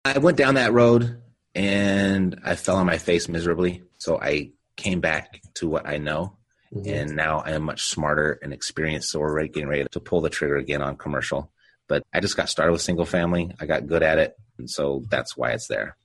I 0.05 0.19
went 0.19 0.37
down 0.37 0.55
that 0.55 0.73
road 0.73 1.21
and 1.55 2.41
I 2.45 2.55
fell 2.55 2.77
on 2.77 2.87
my 2.87 2.99
face 2.99 3.29
miserably. 3.29 3.83
So 3.99 4.19
I 4.21 4.53
came 4.77 5.01
back 5.01 5.41
to 5.55 5.69
what 5.69 5.87
I 5.87 5.99
know 5.99 6.36
Mm-hmm. 6.75 6.89
And 6.89 7.17
now 7.17 7.41
I 7.41 7.53
am 7.53 7.63
much 7.63 7.85
smarter 7.85 8.39
and 8.43 8.53
experienced. 8.53 9.11
So 9.11 9.21
we're 9.21 9.47
getting 9.47 9.69
ready 9.69 9.87
to 9.91 10.01
pull 10.01 10.21
the 10.21 10.31
trigger 10.31 10.57
again 10.57 10.83
on 10.83 10.97
commercial. 10.97 11.51
But 11.89 12.03
I 12.13 12.21
just 12.21 12.37
got 12.37 12.49
started 12.49 12.73
with 12.73 12.83
single 12.83 13.07
family. 13.07 13.53
I 13.61 13.67
got 13.67 13.87
good 13.87 14.03
at 14.03 14.19
it. 14.19 14.37
And 14.59 14.69
so 14.69 15.05
that's 15.09 15.37
why 15.37 15.53
it's 15.53 15.69
there. 15.69 15.97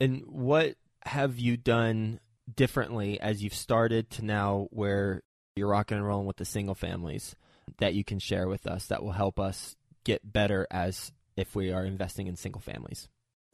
And 0.00 0.22
what 0.26 0.74
have 1.02 1.38
you 1.38 1.56
done 1.56 2.20
differently 2.54 3.20
as 3.20 3.42
you've 3.42 3.54
started 3.54 4.10
to 4.10 4.24
now 4.24 4.68
where 4.70 5.22
you're 5.56 5.68
rocking 5.68 5.98
and 5.98 6.06
rolling 6.06 6.26
with 6.26 6.36
the 6.36 6.44
single 6.44 6.74
families 6.74 7.36
that 7.78 7.94
you 7.94 8.04
can 8.04 8.18
share 8.18 8.48
with 8.48 8.66
us 8.66 8.86
that 8.88 9.02
will 9.02 9.12
help 9.12 9.38
us 9.38 9.76
get 10.04 10.32
better 10.32 10.66
as 10.70 11.12
if 11.36 11.54
we 11.54 11.72
are 11.72 11.84
investing 11.84 12.26
in 12.26 12.36
single 12.36 12.60
families? 12.60 13.08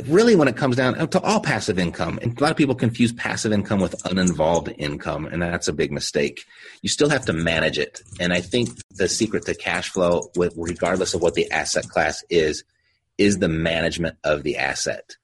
Really, 0.06 0.36
when 0.36 0.48
it 0.48 0.56
comes 0.56 0.76
down 0.76 1.08
to 1.08 1.20
all 1.20 1.40
passive 1.40 1.78
income, 1.78 2.18
and 2.22 2.38
a 2.38 2.42
lot 2.42 2.50
of 2.50 2.56
people 2.56 2.74
confuse 2.74 3.12
passive 3.12 3.52
income 3.52 3.80
with 3.80 3.94
uninvolved 4.06 4.72
income, 4.78 5.26
and 5.26 5.42
that's 5.42 5.68
a 5.68 5.72
big 5.72 5.92
mistake. 5.92 6.44
You 6.82 6.88
still 6.88 7.08
have 7.08 7.26
to 7.26 7.32
manage 7.32 7.78
it. 7.78 8.02
And 8.18 8.32
I 8.32 8.40
think 8.40 8.70
the 8.90 9.08
secret 9.08 9.46
to 9.46 9.54
cash 9.54 9.90
flow, 9.90 10.30
regardless 10.36 11.14
of 11.14 11.22
what 11.22 11.34
the 11.34 11.50
asset 11.50 11.88
class 11.88 12.22
is, 12.30 12.64
is 13.18 13.38
the 13.38 13.48
management 13.48 14.16
of 14.24 14.42
the 14.42 14.56
asset. 14.56 15.16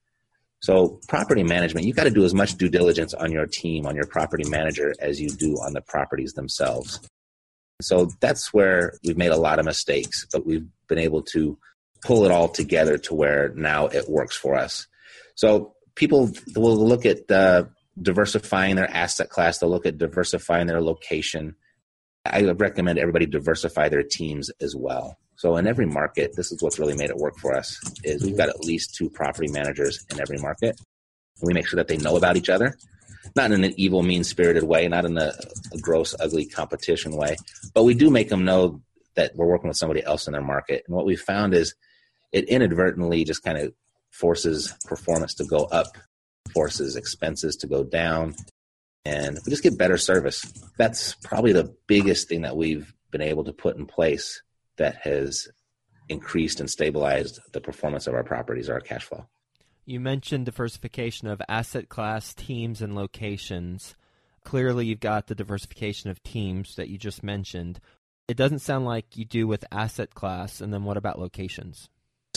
So, 0.60 1.00
property 1.08 1.42
management, 1.42 1.86
you've 1.86 1.96
got 1.96 2.04
to 2.04 2.10
do 2.10 2.24
as 2.24 2.34
much 2.34 2.56
due 2.56 2.68
diligence 2.68 3.14
on 3.14 3.30
your 3.30 3.46
team, 3.46 3.86
on 3.86 3.94
your 3.94 4.06
property 4.06 4.48
manager, 4.48 4.94
as 5.00 5.20
you 5.20 5.28
do 5.28 5.54
on 5.56 5.74
the 5.74 5.80
properties 5.80 6.32
themselves. 6.32 7.00
So, 7.80 8.10
that's 8.20 8.52
where 8.52 8.94
we've 9.04 9.18
made 9.18 9.32
a 9.32 9.36
lot 9.36 9.58
of 9.58 9.64
mistakes, 9.64 10.26
but 10.32 10.46
we've 10.46 10.66
been 10.88 10.98
able 10.98 11.22
to 11.34 11.58
pull 12.06 12.24
it 12.24 12.30
all 12.30 12.48
together 12.48 12.96
to 12.98 13.14
where 13.14 13.52
now 13.56 13.86
it 13.86 14.08
works 14.08 14.36
for 14.36 14.54
us. 14.54 14.86
So 15.34 15.74
people 15.96 16.30
will 16.54 16.76
look 16.76 17.04
at 17.04 17.28
uh, 17.30 17.64
diversifying 18.00 18.76
their 18.76 18.90
asset 18.90 19.28
class. 19.28 19.58
They'll 19.58 19.70
look 19.70 19.86
at 19.86 19.98
diversifying 19.98 20.68
their 20.68 20.80
location. 20.80 21.56
I 22.24 22.42
recommend 22.42 22.98
everybody 22.98 23.26
diversify 23.26 23.88
their 23.88 24.04
teams 24.04 24.50
as 24.60 24.74
well. 24.76 25.18
So 25.36 25.56
in 25.56 25.66
every 25.66 25.86
market, 25.86 26.32
this 26.36 26.52
is 26.52 26.62
what's 26.62 26.78
really 26.78 26.96
made 26.96 27.10
it 27.10 27.16
work 27.16 27.36
for 27.38 27.56
us 27.56 27.78
is 28.04 28.24
we've 28.24 28.36
got 28.36 28.48
at 28.48 28.64
least 28.64 28.94
two 28.94 29.10
property 29.10 29.48
managers 29.48 30.04
in 30.10 30.20
every 30.20 30.38
market. 30.38 30.80
We 31.42 31.52
make 31.52 31.66
sure 31.66 31.76
that 31.76 31.88
they 31.88 31.98
know 31.98 32.16
about 32.16 32.36
each 32.36 32.48
other, 32.48 32.74
not 33.34 33.52
in 33.52 33.64
an 33.64 33.74
evil, 33.76 34.02
mean 34.02 34.24
spirited 34.24 34.62
way, 34.62 34.88
not 34.88 35.04
in 35.04 35.18
a, 35.18 35.32
a 35.72 35.78
gross, 35.78 36.14
ugly 36.18 36.46
competition 36.46 37.16
way, 37.16 37.36
but 37.74 37.82
we 37.82 37.94
do 37.94 38.10
make 38.10 38.28
them 38.28 38.44
know 38.44 38.80
that 39.16 39.32
we're 39.34 39.46
working 39.46 39.68
with 39.68 39.76
somebody 39.76 40.02
else 40.02 40.26
in 40.26 40.32
their 40.32 40.42
market. 40.42 40.84
And 40.86 40.96
what 40.96 41.04
we 41.04 41.16
found 41.16 41.52
is 41.52 41.74
it 42.36 42.50
inadvertently 42.50 43.24
just 43.24 43.42
kind 43.42 43.56
of 43.56 43.72
forces 44.10 44.74
performance 44.84 45.32
to 45.32 45.44
go 45.44 45.64
up, 45.64 45.86
forces 46.52 46.94
expenses 46.94 47.56
to 47.56 47.66
go 47.66 47.82
down, 47.82 48.34
and 49.06 49.38
we 49.46 49.50
just 49.50 49.62
get 49.62 49.78
better 49.78 49.96
service. 49.96 50.42
That's 50.76 51.14
probably 51.14 51.52
the 51.52 51.74
biggest 51.86 52.28
thing 52.28 52.42
that 52.42 52.54
we've 52.54 52.92
been 53.10 53.22
able 53.22 53.44
to 53.44 53.54
put 53.54 53.78
in 53.78 53.86
place 53.86 54.42
that 54.76 54.96
has 54.96 55.48
increased 56.10 56.60
and 56.60 56.68
stabilized 56.68 57.40
the 57.52 57.60
performance 57.62 58.06
of 58.06 58.12
our 58.12 58.22
properties, 58.22 58.68
or 58.68 58.74
our 58.74 58.80
cash 58.80 59.04
flow. 59.04 59.24
You 59.86 59.98
mentioned 59.98 60.44
diversification 60.44 61.28
of 61.28 61.40
asset 61.48 61.88
class, 61.88 62.34
teams, 62.34 62.82
and 62.82 62.94
locations. 62.94 63.96
Clearly, 64.44 64.84
you've 64.84 65.00
got 65.00 65.28
the 65.28 65.34
diversification 65.34 66.10
of 66.10 66.22
teams 66.22 66.76
that 66.76 66.90
you 66.90 66.98
just 66.98 67.22
mentioned. 67.22 67.80
It 68.28 68.36
doesn't 68.36 68.58
sound 68.58 68.84
like 68.84 69.16
you 69.16 69.24
do 69.24 69.46
with 69.46 69.64
asset 69.72 70.12
class, 70.14 70.60
and 70.60 70.70
then 70.74 70.84
what 70.84 70.98
about 70.98 71.18
locations? 71.18 71.88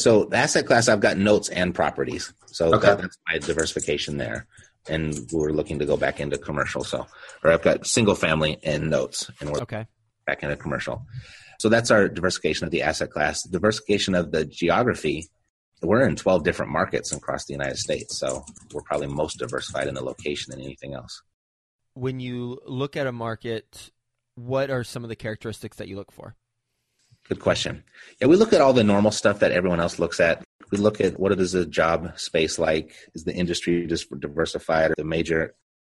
So 0.01 0.25
the 0.25 0.37
asset 0.37 0.65
class, 0.65 0.87
I've 0.87 0.99
got 0.99 1.17
notes 1.17 1.49
and 1.49 1.73
properties. 1.73 2.33
So 2.47 2.73
okay. 2.73 2.87
that, 2.87 3.01
that's 3.01 3.17
my 3.31 3.37
diversification 3.39 4.17
there. 4.17 4.47
And 4.87 5.17
we're 5.31 5.51
looking 5.51 5.79
to 5.79 5.85
go 5.85 5.97
back 5.97 6.19
into 6.19 6.37
commercial. 6.37 6.83
So, 6.83 7.05
or 7.43 7.51
I've 7.51 7.61
got 7.61 7.85
single 7.85 8.15
family 8.15 8.57
and 8.63 8.89
notes, 8.89 9.29
and 9.39 9.51
we're 9.51 9.61
okay. 9.61 9.85
back 10.25 10.41
into 10.41 10.55
commercial. 10.55 11.05
So 11.59 11.69
that's 11.69 11.91
our 11.91 12.07
diversification 12.07 12.65
of 12.65 12.71
the 12.71 12.81
asset 12.83 13.11
class. 13.11 13.43
Diversification 13.43 14.15
of 14.15 14.31
the 14.31 14.45
geography. 14.45 15.29
We're 15.81 16.07
in 16.07 16.15
12 16.15 16.43
different 16.43 16.71
markets 16.71 17.11
across 17.11 17.45
the 17.45 17.53
United 17.53 17.77
States. 17.77 18.17
So 18.17 18.43
we're 18.73 18.81
probably 18.81 19.07
most 19.07 19.37
diversified 19.37 19.87
in 19.87 19.93
the 19.93 20.03
location 20.03 20.51
than 20.51 20.61
anything 20.61 20.93
else. 20.93 21.21
When 21.93 22.19
you 22.19 22.59
look 22.65 22.95
at 22.95 23.07
a 23.07 23.11
market, 23.11 23.91
what 24.35 24.69
are 24.69 24.83
some 24.83 25.03
of 25.03 25.09
the 25.09 25.15
characteristics 25.15 25.77
that 25.77 25.87
you 25.87 25.97
look 25.97 26.11
for? 26.11 26.35
Good 27.29 27.39
question. 27.39 27.83
Yeah, 28.19 28.27
we 28.27 28.35
look 28.35 28.53
at 28.53 28.61
all 28.61 28.73
the 28.73 28.83
normal 28.83 29.11
stuff 29.11 29.39
that 29.39 29.51
everyone 29.51 29.79
else 29.79 29.99
looks 29.99 30.19
at. 30.19 30.43
We 30.71 30.79
look 30.79 30.99
at 30.99 31.19
what 31.19 31.31
is 31.39 31.51
the 31.51 31.65
job 31.65 32.19
space 32.19 32.57
like? 32.59 32.93
Is 33.13 33.23
the 33.23 33.33
industry 33.33 33.85
just 33.85 34.07
diversified? 34.19 34.91
Are 34.91 34.95
the 34.97 35.03
major 35.03 35.53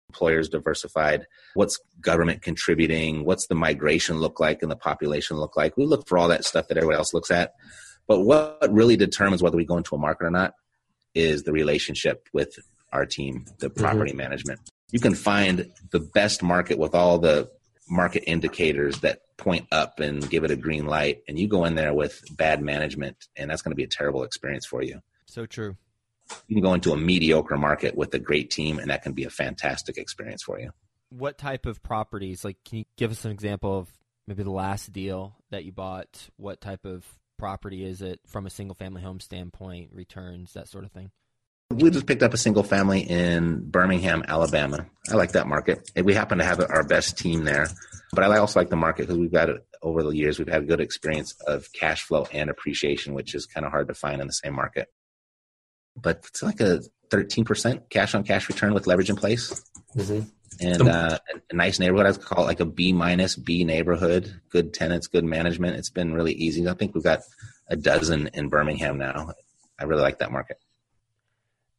employers 0.09 0.49
diversified? 0.49 1.27
What's 1.53 1.79
government 2.01 2.41
contributing? 2.41 3.25
What's 3.25 3.45
the 3.45 3.55
migration 3.55 4.17
look 4.17 4.39
like 4.39 4.63
and 4.63 4.71
the 4.71 4.75
population 4.75 5.37
look 5.37 5.55
like? 5.55 5.77
We 5.77 5.85
look 5.85 6.07
for 6.07 6.17
all 6.17 6.27
that 6.29 6.45
stuff 6.45 6.67
that 6.67 6.77
everyone 6.77 6.97
else 6.97 7.13
looks 7.13 7.29
at. 7.29 7.53
But 8.07 8.21
what 8.21 8.67
really 8.71 8.97
determines 8.97 9.43
whether 9.43 9.57
we 9.57 9.65
go 9.65 9.77
into 9.77 9.95
a 9.95 9.99
market 9.99 10.25
or 10.25 10.31
not 10.31 10.55
is 11.13 11.43
the 11.43 11.51
relationship 11.51 12.27
with 12.33 12.57
our 12.91 13.05
team, 13.05 13.45
the 13.59 13.69
property 13.69 14.11
mm-hmm. 14.11 14.17
management. 14.17 14.59
You 14.91 14.99
can 14.99 15.13
find 15.13 15.71
the 15.91 15.99
best 15.99 16.41
market 16.41 16.79
with 16.79 16.95
all 16.95 17.19
the 17.19 17.51
market 17.89 18.23
indicators 18.29 18.99
that 18.99 19.21
point 19.37 19.67
up 19.71 19.99
and 19.99 20.29
give 20.29 20.43
it 20.43 20.51
a 20.51 20.55
green 20.55 20.85
light 20.85 21.23
and 21.27 21.39
you 21.39 21.47
go 21.47 21.65
in 21.65 21.75
there 21.75 21.93
with 21.93 22.23
bad 22.35 22.61
management 22.61 23.27
and 23.35 23.49
that's 23.49 23.61
going 23.61 23.71
to 23.71 23.75
be 23.75 23.83
a 23.83 23.87
terrible 23.87 24.23
experience 24.23 24.65
for 24.65 24.83
you. 24.83 24.99
So 25.25 25.45
true. 25.45 25.75
You 26.47 26.55
can 26.55 26.63
go 26.63 26.73
into 26.73 26.91
a 26.91 26.97
mediocre 26.97 27.57
market 27.57 27.95
with 27.95 28.13
a 28.13 28.19
great 28.19 28.51
team 28.51 28.79
and 28.79 28.91
that 28.91 29.01
can 29.01 29.13
be 29.13 29.23
a 29.23 29.29
fantastic 29.29 29.97
experience 29.97 30.43
for 30.43 30.59
you. 30.59 30.71
What 31.09 31.37
type 31.37 31.65
of 31.65 31.81
properties 31.81 32.45
like 32.45 32.57
can 32.63 32.79
you 32.79 32.85
give 32.97 33.11
us 33.11 33.25
an 33.25 33.31
example 33.31 33.79
of 33.79 33.89
maybe 34.27 34.43
the 34.43 34.51
last 34.51 34.93
deal 34.93 35.35
that 35.49 35.65
you 35.65 35.71
bought? 35.71 36.29
What 36.37 36.61
type 36.61 36.85
of 36.85 37.05
property 37.39 37.83
is 37.83 38.01
it 38.01 38.19
from 38.27 38.45
a 38.45 38.49
single 38.49 38.75
family 38.75 39.01
home 39.01 39.19
standpoint 39.19 39.89
returns 39.93 40.53
that 40.53 40.67
sort 40.67 40.83
of 40.83 40.91
thing 40.91 41.09
we 41.71 41.91
just 41.91 42.07
picked 42.07 42.23
up 42.23 42.33
a 42.33 42.37
single 42.37 42.63
family 42.63 43.01
in 43.01 43.69
Birmingham, 43.69 44.23
Alabama. 44.27 44.87
I 45.11 45.15
like 45.15 45.33
that 45.33 45.47
market. 45.47 45.89
We 45.95 46.15
happen 46.15 46.39
to 46.39 46.43
have 46.43 46.59
our 46.59 46.83
best 46.83 47.17
team 47.17 47.43
there, 47.43 47.67
but 48.11 48.23
I 48.23 48.37
also 48.37 48.59
like 48.59 48.69
the 48.69 48.75
market 48.75 49.03
because 49.03 49.17
we've 49.17 49.31
got 49.31 49.49
it 49.49 49.65
over 49.83 50.01
the 50.01 50.15
years. 50.15 50.39
We've 50.39 50.47
had 50.47 50.63
a 50.63 50.65
good 50.65 50.81
experience 50.81 51.35
of 51.45 51.71
cash 51.71 52.03
flow 52.03 52.25
and 52.33 52.49
appreciation, 52.49 53.13
which 53.13 53.35
is 53.35 53.45
kind 53.45 53.65
of 53.65 53.71
hard 53.71 53.87
to 53.89 53.93
find 53.93 54.19
in 54.19 54.27
the 54.27 54.33
same 54.33 54.55
market. 54.55 54.87
But 55.95 56.25
it's 56.27 56.41
like 56.41 56.59
a 56.59 56.81
13% 57.09 57.89
cash 57.89 58.15
on 58.15 58.23
cash 58.23 58.49
return 58.49 58.73
with 58.73 58.87
leverage 58.87 59.09
in 59.11 59.15
place. 59.15 59.63
Mm-hmm. 59.95 60.21
And 60.61 60.81
uh, 60.81 61.19
a 61.51 61.55
nice 61.55 61.79
neighborhood. 61.79 62.07
I 62.07 62.11
would 62.11 62.21
call 62.21 62.43
it 62.43 62.47
like 62.47 62.59
a 62.59 62.65
B 62.65 62.93
minus 62.93 63.35
B 63.35 63.63
neighborhood. 63.63 64.41
Good 64.49 64.73
tenants, 64.73 65.07
good 65.07 65.23
management. 65.23 65.77
It's 65.77 65.91
been 65.91 66.13
really 66.13 66.33
easy. 66.33 66.67
I 66.67 66.73
think 66.73 66.95
we've 66.95 67.03
got 67.03 67.21
a 67.67 67.75
dozen 67.75 68.31
in 68.33 68.49
Birmingham 68.49 68.97
now. 68.97 69.33
I 69.79 69.83
really 69.83 70.01
like 70.01 70.19
that 70.19 70.31
market 70.31 70.57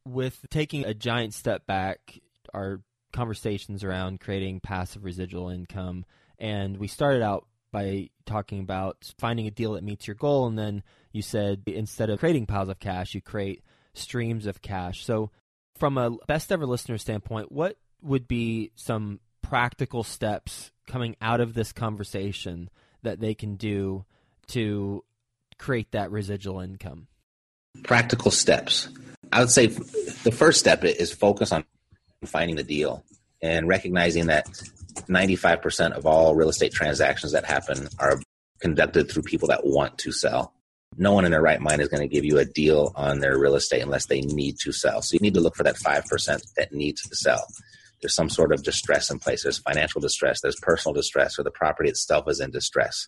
with 0.05 0.45
taking 0.49 0.85
a 0.85 0.93
giant 0.93 1.33
step 1.33 1.65
back, 1.65 2.19
our 2.53 2.81
conversations 3.13 3.83
around 3.83 4.19
creating 4.19 4.59
passive 4.59 5.03
residual 5.03 5.49
income, 5.49 6.05
and 6.39 6.77
we 6.77 6.87
started 6.87 7.21
out 7.21 7.47
by 7.71 8.09
talking 8.25 8.59
about 8.59 9.13
finding 9.17 9.47
a 9.47 9.51
deal 9.51 9.73
that 9.73 9.83
meets 9.83 10.07
your 10.07 10.15
goal, 10.15 10.47
and 10.47 10.57
then 10.57 10.83
you 11.11 11.21
said 11.21 11.63
instead 11.67 12.09
of 12.09 12.19
creating 12.19 12.45
piles 12.45 12.69
of 12.69 12.79
cash, 12.79 13.13
you 13.15 13.21
create 13.21 13.63
streams 13.93 14.45
of 14.45 14.61
cash. 14.61 15.05
So, 15.05 15.31
from 15.77 15.97
a 15.97 16.11
best 16.27 16.51
ever 16.51 16.65
listener 16.65 16.97
standpoint, 16.97 17.51
what 17.51 17.77
would 18.01 18.27
be 18.27 18.71
some 18.75 19.19
practical 19.41 20.03
steps 20.03 20.71
coming 20.87 21.15
out 21.21 21.41
of 21.41 21.53
this 21.53 21.71
conversation 21.71 22.69
that 23.03 23.19
they 23.19 23.33
can 23.33 23.55
do 23.55 24.05
to 24.47 25.03
create 25.57 25.91
that 25.91 26.11
residual 26.11 26.59
income? 26.59 27.07
Practical 27.83 28.31
steps. 28.31 28.89
I 29.31 29.39
would 29.39 29.49
say 29.49 29.67
the 29.67 30.31
first 30.31 30.59
step 30.59 30.83
is 30.83 31.13
focus 31.13 31.51
on 31.51 31.63
finding 32.25 32.55
the 32.55 32.63
deal 32.63 33.03
and 33.41 33.67
recognizing 33.67 34.27
that 34.27 34.45
95% 35.09 35.93
of 35.93 36.05
all 36.05 36.35
real 36.35 36.49
estate 36.49 36.73
transactions 36.73 37.31
that 37.31 37.45
happen 37.45 37.87
are 37.97 38.19
conducted 38.59 39.09
through 39.09 39.23
people 39.23 39.47
that 39.47 39.65
want 39.65 39.97
to 39.99 40.11
sell. 40.11 40.53
No 40.97 41.13
one 41.13 41.25
in 41.25 41.31
their 41.31 41.41
right 41.41 41.61
mind 41.61 41.81
is 41.81 41.87
going 41.87 42.01
to 42.01 42.13
give 42.13 42.25
you 42.25 42.37
a 42.37 42.45
deal 42.45 42.91
on 42.95 43.19
their 43.19 43.39
real 43.39 43.55
estate 43.55 43.81
unless 43.81 44.07
they 44.07 44.21
need 44.21 44.57
to 44.59 44.71
sell. 44.71 45.01
So 45.01 45.13
you 45.13 45.19
need 45.19 45.33
to 45.35 45.41
look 45.41 45.55
for 45.55 45.63
that 45.63 45.77
5% 45.77 46.41
that 46.57 46.73
needs 46.73 47.01
to 47.03 47.15
sell. 47.15 47.47
There's 48.01 48.15
some 48.15 48.29
sort 48.29 48.51
of 48.51 48.63
distress 48.63 49.09
in 49.09 49.19
place. 49.19 49.43
There's 49.43 49.59
financial 49.59 50.01
distress, 50.01 50.41
there's 50.41 50.59
personal 50.61 50.93
distress, 50.93 51.39
or 51.39 51.43
the 51.43 51.51
property 51.51 51.89
itself 51.89 52.25
is 52.27 52.39
in 52.39 52.51
distress. 52.51 53.07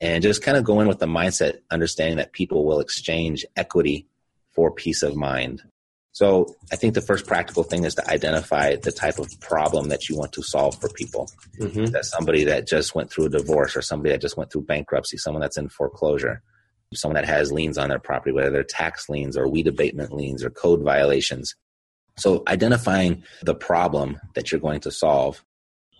And 0.00 0.22
just 0.22 0.42
kind 0.42 0.56
of 0.56 0.64
go 0.64 0.80
in 0.80 0.86
with 0.86 1.00
the 1.00 1.06
mindset, 1.06 1.58
understanding 1.70 2.18
that 2.18 2.32
people 2.32 2.64
will 2.64 2.80
exchange 2.80 3.44
equity 3.56 4.06
for 4.52 4.70
peace 4.70 5.02
of 5.02 5.16
mind. 5.16 5.62
So 6.12 6.56
I 6.72 6.76
think 6.76 6.94
the 6.94 7.00
first 7.00 7.26
practical 7.26 7.62
thing 7.62 7.84
is 7.84 7.94
to 7.94 8.10
identify 8.10 8.76
the 8.76 8.90
type 8.90 9.18
of 9.18 9.28
problem 9.40 9.88
that 9.88 10.08
you 10.08 10.16
want 10.16 10.32
to 10.32 10.42
solve 10.42 10.80
for 10.80 10.88
people. 10.88 11.30
Mm-hmm. 11.60 11.86
That 11.86 12.04
somebody 12.04 12.44
that 12.44 12.66
just 12.66 12.94
went 12.94 13.10
through 13.10 13.26
a 13.26 13.30
divorce 13.30 13.76
or 13.76 13.82
somebody 13.82 14.10
that 14.10 14.20
just 14.20 14.36
went 14.36 14.50
through 14.50 14.62
bankruptcy, 14.62 15.16
someone 15.16 15.40
that's 15.40 15.56
in 15.56 15.68
foreclosure, 15.68 16.42
someone 16.94 17.14
that 17.14 17.28
has 17.28 17.52
liens 17.52 17.78
on 17.78 17.88
their 17.88 17.98
property, 17.98 18.32
whether 18.32 18.50
they're 18.50 18.64
tax 18.64 19.08
liens 19.08 19.36
or 19.36 19.48
weed 19.48 19.68
abatement 19.68 20.12
liens 20.12 20.42
or 20.42 20.50
code 20.50 20.82
violations. 20.82 21.54
So 22.16 22.42
identifying 22.48 23.22
the 23.42 23.54
problem 23.54 24.20
that 24.34 24.50
you're 24.50 24.60
going 24.60 24.80
to 24.80 24.90
solve 24.90 25.44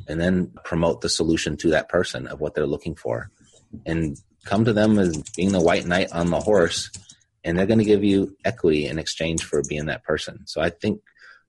and 0.08 0.20
then 0.20 0.52
promote 0.64 1.00
the 1.00 1.08
solution 1.08 1.56
to 1.58 1.70
that 1.70 1.88
person 1.88 2.26
of 2.26 2.40
what 2.40 2.54
they're 2.54 2.66
looking 2.66 2.96
for 2.96 3.30
and 3.86 4.16
come 4.44 4.64
to 4.64 4.72
them 4.72 4.98
as 4.98 5.22
being 5.36 5.52
the 5.52 5.60
white 5.60 5.86
knight 5.86 6.12
on 6.12 6.30
the 6.30 6.40
horse 6.40 6.90
and 7.44 7.58
they're 7.58 7.66
going 7.66 7.78
to 7.78 7.84
give 7.84 8.04
you 8.04 8.36
equity 8.44 8.86
in 8.86 8.98
exchange 8.98 9.42
for 9.42 9.62
being 9.68 9.86
that 9.86 10.04
person. 10.04 10.46
So 10.46 10.60
I 10.60 10.70
think 10.70 11.00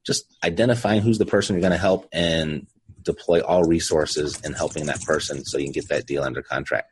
just 0.05 0.25
identifying 0.43 1.01
who's 1.01 1.17
the 1.17 1.25
person 1.25 1.55
you're 1.55 1.61
going 1.61 1.71
to 1.71 1.77
help 1.77 2.07
and 2.11 2.67
deploy 3.03 3.41
all 3.41 3.63
resources 3.63 4.39
in 4.41 4.53
helping 4.53 4.85
that 4.85 5.01
person 5.01 5.43
so 5.43 5.57
you 5.57 5.65
can 5.65 5.73
get 5.73 5.89
that 5.89 6.05
deal 6.05 6.23
under 6.23 6.41
contract. 6.41 6.89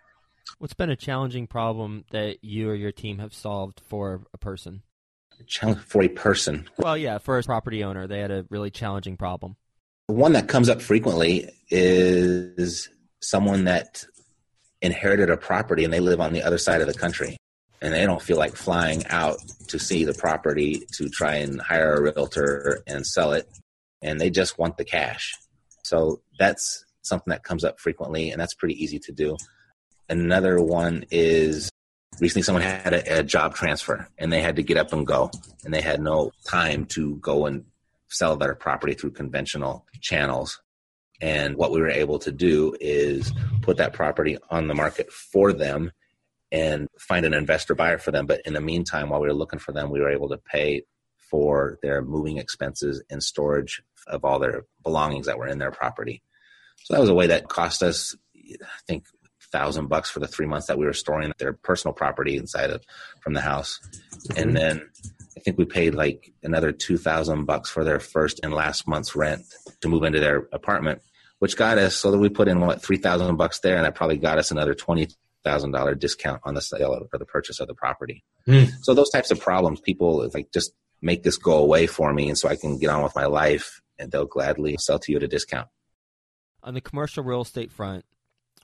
What's 0.59 0.73
been 0.73 0.89
a 0.89 0.95
challenging 0.95 1.47
problem 1.47 2.05
that 2.11 2.43
you 2.43 2.69
or 2.69 2.75
your 2.75 2.91
team 2.91 3.19
have 3.19 3.33
solved 3.33 3.81
for 3.87 4.23
a 4.33 4.37
person? 4.37 4.81
For 5.85 6.01
a 6.01 6.07
person. 6.07 6.67
Well, 6.77 6.97
yeah, 6.97 7.19
for 7.19 7.37
a 7.37 7.43
property 7.43 7.83
owner, 7.83 8.07
they 8.07 8.19
had 8.19 8.31
a 8.31 8.45
really 8.49 8.71
challenging 8.71 9.17
problem. 9.17 9.55
One 10.07 10.33
that 10.33 10.47
comes 10.47 10.67
up 10.67 10.81
frequently 10.81 11.49
is 11.69 12.89
someone 13.21 13.65
that 13.65 14.05
inherited 14.81 15.29
a 15.29 15.37
property 15.37 15.83
and 15.83 15.93
they 15.93 15.99
live 15.99 16.21
on 16.21 16.33
the 16.33 16.43
other 16.43 16.57
side 16.57 16.81
of 16.81 16.87
the 16.87 16.93
country. 16.93 17.37
And 17.81 17.93
they 17.93 18.05
don't 18.05 18.21
feel 18.21 18.37
like 18.37 18.55
flying 18.55 19.05
out 19.07 19.37
to 19.67 19.77
see 19.77 20.03
the 20.03 20.13
property 20.13 20.81
to 20.93 21.09
try 21.09 21.35
and 21.35 21.61
hire 21.61 21.93
a 21.93 22.01
realtor 22.01 22.81
and 22.87 23.05
sell 23.05 23.33
it. 23.33 23.47
And 24.01 24.19
they 24.19 24.29
just 24.29 24.57
want 24.57 24.77
the 24.77 24.85
cash. 24.85 25.35
So 25.83 26.21
that's 26.39 26.85
something 27.03 27.31
that 27.31 27.43
comes 27.43 27.63
up 27.63 27.79
frequently 27.79 28.31
and 28.31 28.41
that's 28.41 28.55
pretty 28.55 28.81
easy 28.83 28.99
to 28.99 29.11
do. 29.11 29.37
Another 30.09 30.59
one 30.59 31.05
is 31.11 31.69
recently 32.19 32.41
someone 32.41 32.63
had 32.63 32.93
a, 32.93 33.19
a 33.19 33.23
job 33.23 33.53
transfer 33.53 34.07
and 34.17 34.33
they 34.33 34.41
had 34.41 34.55
to 34.55 34.63
get 34.63 34.77
up 34.77 34.91
and 34.91 35.05
go 35.05 35.29
and 35.63 35.73
they 35.73 35.81
had 35.81 36.01
no 36.01 36.31
time 36.45 36.85
to 36.85 37.15
go 37.17 37.45
and 37.45 37.65
sell 38.09 38.37
their 38.37 38.55
property 38.55 38.93
through 38.93 39.11
conventional 39.11 39.85
channels 40.01 40.59
and 41.21 41.55
what 41.55 41.71
we 41.71 41.81
were 41.81 41.89
able 41.89 42.19
to 42.19 42.31
do 42.31 42.75
is 42.79 43.33
put 43.61 43.77
that 43.77 43.93
property 43.93 44.37
on 44.49 44.67
the 44.67 44.75
market 44.75 45.11
for 45.11 45.53
them 45.53 45.91
and 46.51 46.87
find 46.99 47.25
an 47.25 47.33
investor 47.33 47.75
buyer 47.75 47.97
for 47.97 48.11
them. 48.11 48.25
But 48.25 48.41
in 48.45 48.53
the 48.53 48.61
meantime, 48.61 49.09
while 49.09 49.21
we 49.21 49.27
were 49.27 49.33
looking 49.33 49.59
for 49.59 49.71
them, 49.71 49.89
we 49.89 49.99
were 49.99 50.11
able 50.11 50.29
to 50.29 50.37
pay 50.37 50.83
for 51.29 51.77
their 51.81 52.01
moving 52.01 52.37
expenses 52.37 53.03
and 53.09 53.21
storage 53.21 53.81
of 54.07 54.23
all 54.23 54.39
their 54.39 54.65
belongings 54.83 55.25
that 55.25 55.37
were 55.37 55.47
in 55.47 55.57
their 55.57 55.71
property. 55.71 56.23
So 56.83 56.93
that 56.93 57.01
was 57.01 57.09
a 57.09 57.15
way 57.15 57.27
that 57.27 57.49
cost 57.49 57.83
us, 57.83 58.15
I 58.35 58.55
think, 58.87 59.05
thousand 59.51 59.87
bucks 59.87 60.09
for 60.09 60.19
the 60.19 60.27
three 60.27 60.45
months 60.45 60.67
that 60.67 60.77
we 60.77 60.85
were 60.85 60.93
storing 60.93 61.33
their 61.37 61.53
personal 61.53 61.93
property 61.93 62.37
inside 62.37 62.69
of 62.69 62.83
from 63.21 63.33
the 63.33 63.41
house, 63.41 63.79
mm-hmm. 63.81 64.41
and 64.41 64.57
then 64.57 64.89
I 65.16 65.16
think 65.47 65.57
we 65.57 65.63
paid 65.63 65.95
like 65.95 66.33
another 66.43 66.73
two 66.73 66.97
thousand 66.97 67.45
bucks 67.45 67.69
for 67.69 67.85
their 67.85 68.01
first 68.01 68.41
and 68.43 68.53
last 68.53 68.85
month's 68.85 69.15
rent 69.15 69.43
to 69.79 69.87
move 69.87 70.03
into 70.03 70.19
their 70.19 70.49
apartment, 70.51 71.01
which 71.39 71.55
got 71.55 71.77
us 71.77 71.95
so 71.95 72.11
that 72.11 72.17
we 72.17 72.27
put 72.27 72.49
in 72.49 72.59
what 72.59 72.81
three 72.81 72.97
thousand 72.97 73.33
bucks 73.37 73.59
there, 73.59 73.77
and 73.77 73.85
that 73.85 73.95
probably 73.95 74.17
got 74.17 74.37
us 74.37 74.51
another 74.51 74.73
twenty 74.73 75.07
thousand 75.45 75.71
dollar 75.71 75.95
discount 75.95 76.41
on 76.43 76.53
the 76.53 76.61
sale 76.61 77.07
or 77.13 77.17
the 77.17 77.25
purchase 77.25 77.61
of 77.61 77.67
the 77.69 77.73
property. 77.73 78.25
Mm. 78.45 78.73
So 78.81 78.93
those 78.93 79.09
types 79.09 79.31
of 79.31 79.39
problems, 79.39 79.79
people 79.79 80.29
like 80.33 80.51
just 80.51 80.73
make 81.01 81.23
this 81.23 81.37
go 81.37 81.57
away 81.59 81.87
for 81.87 82.13
me, 82.13 82.27
and 82.27 82.37
so 82.37 82.49
I 82.49 82.57
can 82.57 82.77
get 82.77 82.89
on 82.89 83.01
with 83.01 83.15
my 83.15 83.25
life, 83.25 83.81
and 83.97 84.11
they'll 84.11 84.25
gladly 84.25 84.75
sell 84.77 84.99
to 84.99 85.11
you 85.13 85.17
at 85.17 85.23
a 85.23 85.29
discount. 85.29 85.69
On 86.61 86.73
the 86.73 86.81
commercial 86.81 87.23
real 87.23 87.43
estate 87.43 87.71
front, 87.71 88.03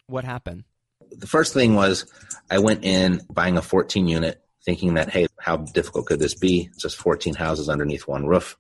what 0.08 0.26
happened? 0.26 0.66
The 1.12 1.28
first 1.28 1.54
thing 1.54 1.76
was 1.76 2.12
I 2.52 2.60
went 2.60 2.84
in 2.84 3.22
buying 3.32 3.56
a 3.58 3.62
14 3.62 4.06
unit, 4.10 4.43
thinking 4.66 4.94
that 4.96 5.10
hey, 5.10 5.28
how 5.40 5.58
difficult 5.58 6.06
could 6.06 6.20
this 6.20 6.36
be? 6.36 6.70
It's 6.72 6.82
just 6.82 6.98
14 6.98 7.36
houses 7.36 7.70
underneath 7.70 8.08
one 8.08 8.26
roof 8.26 8.58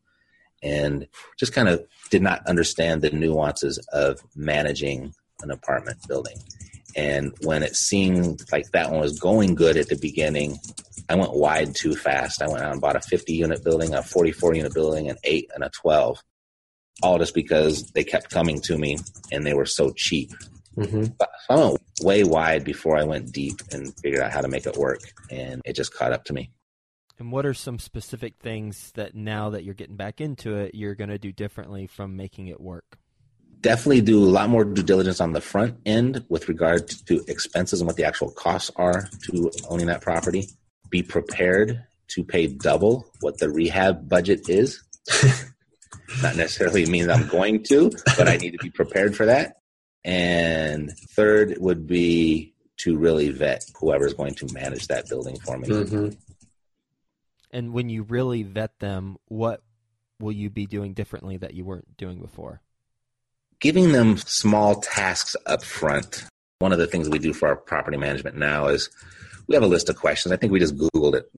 and 0.63 1.07
just 1.37 1.53
kind 1.53 1.67
of 1.67 1.85
did 2.09 2.21
not 2.21 2.47
understand 2.47 3.01
the 3.01 3.11
nuances 3.11 3.77
of 3.91 4.21
managing 4.35 5.13
an 5.41 5.51
apartment 5.51 5.97
building. 6.07 6.37
And 6.95 7.33
when 7.41 7.63
it 7.63 7.75
seemed 7.75 8.41
like 8.51 8.71
that 8.71 8.91
one 8.91 9.01
was 9.01 9.19
going 9.19 9.55
good 9.55 9.77
at 9.77 9.89
the 9.89 9.97
beginning, 9.97 10.57
I 11.09 11.15
went 11.15 11.33
wide 11.33 11.75
too 11.75 11.95
fast. 11.95 12.41
I 12.41 12.47
went 12.47 12.63
out 12.63 12.71
and 12.71 12.81
bought 12.81 12.95
a 12.95 13.01
50 13.01 13.33
unit 13.33 13.63
building, 13.63 13.93
a 13.93 14.03
44 14.03 14.55
unit 14.55 14.73
building, 14.73 15.09
an 15.09 15.17
8, 15.23 15.51
and 15.55 15.63
a 15.63 15.69
12. 15.69 16.19
All 17.01 17.17
just 17.17 17.33
because 17.33 17.91
they 17.91 18.03
kept 18.03 18.29
coming 18.29 18.61
to 18.61 18.77
me 18.77 18.99
and 19.31 19.45
they 19.45 19.53
were 19.53 19.65
so 19.65 19.91
cheap. 19.95 20.31
Mm-hmm. 20.77 21.05
I 21.49 21.55
went 21.55 21.79
way 22.01 22.23
wide 22.23 22.63
before 22.63 22.97
I 22.97 23.03
went 23.03 23.31
deep 23.31 23.59
and 23.71 23.93
figured 23.99 24.21
out 24.21 24.31
how 24.31 24.41
to 24.41 24.47
make 24.47 24.65
it 24.65 24.77
work. 24.77 25.01
And 25.29 25.61
it 25.65 25.73
just 25.73 25.93
caught 25.93 26.13
up 26.13 26.25
to 26.25 26.33
me. 26.33 26.51
And 27.19 27.31
what 27.31 27.45
are 27.45 27.53
some 27.53 27.77
specific 27.77 28.35
things 28.39 28.91
that 28.95 29.13
now 29.13 29.51
that 29.51 29.63
you're 29.63 29.75
getting 29.75 29.95
back 29.95 30.19
into 30.19 30.55
it, 30.55 30.73
you're 30.73 30.95
going 30.95 31.11
to 31.11 31.19
do 31.19 31.31
differently 31.31 31.85
from 31.85 32.15
making 32.15 32.47
it 32.47 32.59
work? 32.59 32.97
definitely 33.63 34.01
do 34.01 34.23
a 34.23 34.27
lot 34.27 34.49
more 34.49 34.65
due 34.65 34.83
diligence 34.83 35.19
on 35.19 35.31
the 35.31 35.41
front 35.41 35.75
end 35.85 36.23
with 36.29 36.47
regard 36.47 36.87
to 36.87 37.23
expenses 37.27 37.79
and 37.81 37.87
what 37.87 37.95
the 37.95 38.03
actual 38.03 38.29
costs 38.29 38.69
are 38.75 39.09
to 39.23 39.49
owning 39.69 39.87
that 39.87 40.01
property. 40.01 40.47
Be 40.89 41.01
prepared 41.01 41.81
to 42.09 42.23
pay 42.23 42.47
double 42.47 43.07
what 43.21 43.39
the 43.39 43.49
rehab 43.49 44.07
budget 44.07 44.47
is. 44.49 44.83
Not 46.21 46.35
necessarily 46.35 46.85
means 46.85 47.07
I'm 47.07 47.27
going 47.27 47.63
to, 47.63 47.89
but 48.17 48.27
I 48.27 48.37
need 48.37 48.51
to 48.51 48.57
be 48.57 48.69
prepared 48.69 49.15
for 49.15 49.25
that. 49.25 49.61
And 50.03 50.91
third 51.15 51.55
would 51.59 51.87
be 51.87 52.53
to 52.77 52.97
really 52.97 53.29
vet 53.29 53.63
whoever's 53.79 54.13
going 54.13 54.35
to 54.35 54.53
manage 54.53 54.87
that 54.87 55.07
building 55.07 55.37
for 55.39 55.57
me. 55.57 55.67
Mm-hmm. 55.69 56.09
And 57.51 57.71
when 57.71 57.89
you 57.89 58.03
really 58.03 58.43
vet 58.43 58.79
them, 58.79 59.17
what 59.27 59.61
will 60.19 60.31
you 60.31 60.49
be 60.49 60.65
doing 60.65 60.93
differently 60.93 61.37
that 61.37 61.53
you 61.53 61.63
weren't 61.63 61.95
doing 61.97 62.19
before? 62.19 62.61
giving 63.63 63.93
them 63.93 64.17
small 64.17 64.81
tasks 64.81 65.37
up 65.45 65.63
front. 65.63 66.25
One 66.59 66.73
of 66.73 66.79
the 66.79 66.85
things 66.85 67.09
we 67.09 67.17
do 67.17 67.33
for 67.33 67.47
our 67.47 67.55
property 67.55 67.97
management 67.97 68.35
now 68.35 68.67
is 68.67 68.89
we 69.47 69.55
have 69.55 69.63
a 69.63 69.67
list 69.67 69.89
of 69.89 69.95
questions. 69.95 70.33
I 70.33 70.35
think 70.35 70.51
we 70.51 70.59
just 70.59 70.77
Googled 70.77 71.15
it. 71.15 71.31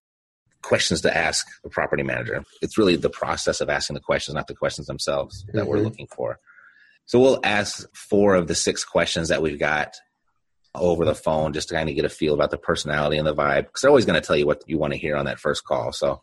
Questions 0.63 1.01
to 1.01 1.15
ask 1.15 1.45
a 1.63 1.69
property 1.69 2.01
manager. 2.01 2.43
It's 2.63 2.79
really 2.79 2.95
the 2.95 3.11
process 3.11 3.61
of 3.61 3.69
asking 3.69 3.93
the 3.93 3.99
questions, 3.99 4.33
not 4.33 4.47
the 4.47 4.55
questions 4.55 4.87
themselves 4.87 5.45
that 5.53 5.61
mm-hmm. 5.61 5.69
we're 5.69 5.77
looking 5.77 6.07
for. 6.07 6.39
So 7.05 7.19
we'll 7.19 7.39
ask 7.43 7.87
four 7.95 8.35
of 8.35 8.47
the 8.47 8.55
six 8.55 8.83
questions 8.83 9.29
that 9.29 9.41
we've 9.41 9.59
got 9.59 9.95
over 10.73 11.05
the 11.05 11.15
phone 11.15 11.53
just 11.53 11.69
to 11.69 11.75
kind 11.75 11.89
of 11.89 11.95
get 11.95 12.05
a 12.05 12.09
feel 12.09 12.33
about 12.33 12.51
the 12.51 12.57
personality 12.57 13.17
and 13.17 13.27
the 13.27 13.35
vibe. 13.35 13.67
Because 13.67 13.81
they're 13.81 13.89
always 13.89 14.05
going 14.05 14.19
to 14.19 14.25
tell 14.25 14.35
you 14.35 14.45
what 14.45 14.63
you 14.67 14.77
want 14.77 14.93
to 14.93 14.99
hear 14.99 15.15
on 15.15 15.25
that 15.25 15.39
first 15.39 15.63
call. 15.63 15.91
So 15.91 16.21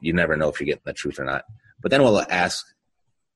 you 0.00 0.12
never 0.12 0.36
know 0.36 0.48
if 0.48 0.60
you're 0.60 0.66
getting 0.66 0.82
the 0.84 0.92
truth 0.92 1.18
or 1.18 1.24
not. 1.24 1.44
But 1.80 1.90
then 1.90 2.02
we'll 2.02 2.24
ask 2.28 2.66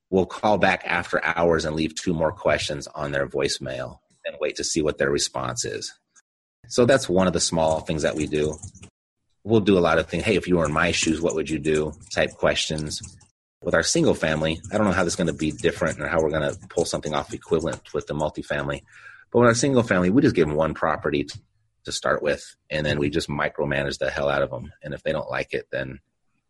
we'll 0.09 0.25
call 0.25 0.57
back 0.57 0.83
after 0.85 1.23
hours 1.23 1.65
and 1.65 1.75
leave 1.75 1.95
two 1.95 2.13
more 2.13 2.31
questions 2.31 2.85
on 2.87 3.11
their 3.11 3.25
voicemail 3.25 3.99
and 4.25 4.35
wait 4.39 4.57
to 4.57 4.63
see 4.63 4.81
what 4.81 4.97
their 4.97 5.09
response 5.09 5.65
is. 5.65 5.91
So 6.67 6.85
that's 6.85 7.09
one 7.09 7.27
of 7.27 7.33
the 7.33 7.39
small 7.39 7.79
things 7.79 8.03
that 8.03 8.15
we 8.15 8.27
do. 8.27 8.55
We'll 9.43 9.61
do 9.61 9.77
a 9.77 9.79
lot 9.79 9.97
of 9.97 10.07
things. 10.07 10.23
Hey, 10.23 10.35
if 10.35 10.47
you 10.47 10.57
were 10.57 10.65
in 10.65 10.73
my 10.73 10.91
shoes, 10.91 11.21
what 11.21 11.33
would 11.33 11.49
you 11.49 11.57
do? 11.57 11.93
Type 12.13 12.31
questions. 12.33 13.01
With 13.61 13.75
our 13.75 13.83
single 13.83 14.15
family, 14.15 14.59
I 14.71 14.77
don't 14.77 14.87
know 14.87 14.93
how 14.93 15.03
this 15.03 15.13
is 15.13 15.17
going 15.17 15.27
to 15.27 15.33
be 15.33 15.51
different 15.51 15.99
or 15.99 16.07
how 16.07 16.19
we're 16.21 16.31
going 16.31 16.51
to 16.51 16.59
pull 16.67 16.85
something 16.85 17.13
off 17.13 17.33
equivalent 17.33 17.93
with 17.93 18.07
the 18.07 18.15
multifamily. 18.15 18.81
But 19.31 19.39
with 19.39 19.47
our 19.47 19.55
single 19.55 19.83
family, 19.83 20.09
we 20.09 20.21
just 20.21 20.35
give 20.35 20.47
them 20.47 20.57
one 20.57 20.73
property 20.73 21.27
to 21.85 21.91
start 21.91 22.21
with, 22.21 22.43
and 22.69 22.85
then 22.85 22.99
we 22.99 23.09
just 23.09 23.29
micromanage 23.29 23.97
the 23.97 24.09
hell 24.09 24.29
out 24.29 24.41
of 24.41 24.49
them. 24.49 24.71
And 24.83 24.93
if 24.93 25.03
they 25.03 25.11
don't 25.11 25.29
like 25.29 25.53
it, 25.53 25.67
then 25.71 25.99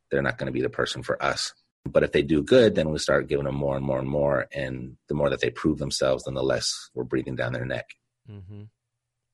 they're 0.09 0.21
not 0.21 0.37
going 0.37 0.47
to 0.47 0.51
be 0.53 0.61
the 0.61 0.69
person 0.69 1.03
for 1.03 1.21
us. 1.21 1.53
But 1.85 2.03
if 2.03 2.11
they 2.11 2.21
do 2.21 2.43
good, 2.43 2.75
then 2.75 2.89
we 2.89 2.99
start 2.99 3.27
giving 3.27 3.45
them 3.45 3.55
more 3.55 3.75
and 3.75 3.85
more 3.85 3.99
and 3.99 4.09
more. 4.09 4.47
And 4.53 4.97
the 5.07 5.13
more 5.13 5.29
that 5.29 5.41
they 5.41 5.49
prove 5.49 5.79
themselves, 5.79 6.25
then 6.25 6.33
the 6.33 6.43
less 6.43 6.89
we're 6.93 7.03
breathing 7.03 7.35
down 7.35 7.53
their 7.53 7.65
neck. 7.65 7.89
Mm-hmm. 8.29 8.63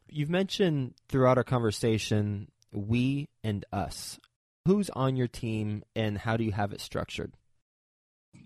You've 0.10 0.30
mentioned 0.30 0.94
throughout 1.10 1.38
our 1.38 1.44
conversation, 1.44 2.50
we 2.72 3.28
and 3.44 3.66
us. 3.74 4.20
Who's 4.66 4.90
on 4.92 5.16
your 5.16 5.28
team 5.28 5.84
and 5.96 6.18
how 6.18 6.38
do 6.38 6.44
you 6.44 6.52
have 6.54 6.72
it 6.72 6.82
structured? 6.82 7.34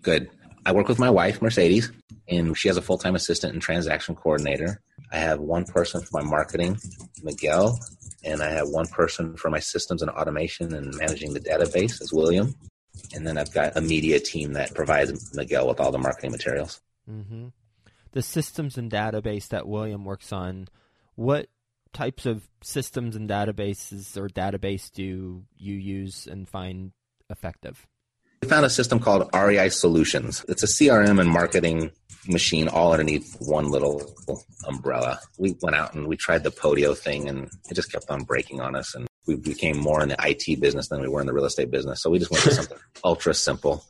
Good. 0.00 0.30
I 0.64 0.72
work 0.72 0.88
with 0.88 0.98
my 0.98 1.10
wife, 1.10 1.42
Mercedes, 1.42 1.92
and 2.28 2.56
she 2.56 2.68
has 2.68 2.76
a 2.76 2.82
full 2.82 2.98
time 2.98 3.14
assistant 3.14 3.52
and 3.52 3.62
transaction 3.62 4.14
coordinator. 4.14 4.80
I 5.10 5.18
have 5.18 5.40
one 5.40 5.64
person 5.64 6.00
for 6.00 6.22
my 6.22 6.28
marketing, 6.28 6.78
Miguel, 7.22 7.78
and 8.24 8.42
I 8.42 8.50
have 8.50 8.68
one 8.68 8.86
person 8.86 9.36
for 9.36 9.50
my 9.50 9.58
systems 9.58 10.02
and 10.02 10.10
automation 10.10 10.72
and 10.72 10.94
managing 10.96 11.34
the 11.34 11.40
database 11.40 12.00
as 12.00 12.12
William 12.12 12.54
and 13.14 13.26
then 13.26 13.38
I've 13.38 13.52
got 13.52 13.76
a 13.76 13.80
media 13.80 14.20
team 14.20 14.52
that 14.54 14.74
provides 14.74 15.34
Miguel 15.34 15.68
with 15.68 15.80
all 15.80 15.92
the 15.92 15.98
marketing 15.98 16.32
materials. 16.32 16.80
Mm-hmm. 17.10 17.48
The 18.12 18.22
systems 18.22 18.76
and 18.76 18.90
database 18.90 19.48
that 19.48 19.66
William 19.66 20.04
works 20.04 20.32
on, 20.32 20.68
what 21.14 21.48
types 21.92 22.26
of 22.26 22.48
systems 22.62 23.16
and 23.16 23.28
databases 23.28 24.16
or 24.16 24.28
database 24.28 24.90
do 24.90 25.44
you 25.56 25.74
use 25.74 26.26
and 26.26 26.48
find 26.48 26.92
effective? 27.30 27.86
We 28.42 28.48
found 28.48 28.66
a 28.66 28.70
system 28.70 28.98
called 28.98 29.30
REI 29.32 29.68
Solutions. 29.68 30.44
It's 30.48 30.64
a 30.64 30.66
CRM 30.66 31.20
and 31.20 31.30
marketing 31.30 31.92
machine 32.26 32.66
all 32.66 32.92
underneath 32.92 33.36
one 33.38 33.70
little 33.70 34.14
umbrella. 34.66 35.20
We 35.38 35.54
went 35.62 35.76
out 35.76 35.94
and 35.94 36.08
we 36.08 36.16
tried 36.16 36.42
the 36.42 36.50
Podio 36.50 36.96
thing 36.96 37.28
and 37.28 37.48
it 37.70 37.74
just 37.74 37.92
kept 37.92 38.10
on 38.10 38.24
breaking 38.24 38.60
on 38.60 38.74
us. 38.74 38.96
And 38.96 39.06
we 39.28 39.36
became 39.36 39.78
more 39.78 40.02
in 40.02 40.08
the 40.08 40.16
IT 40.18 40.60
business 40.60 40.88
than 40.88 41.00
we 41.00 41.08
were 41.08 41.20
in 41.20 41.26
the 41.26 41.32
real 41.32 41.44
estate 41.44 41.70
business. 41.70 42.02
So 42.02 42.10
we 42.10 42.18
just 42.18 42.32
went 42.32 42.42
to 42.44 42.54
something 42.54 42.78
ultra 43.04 43.32
simple. 43.32 43.84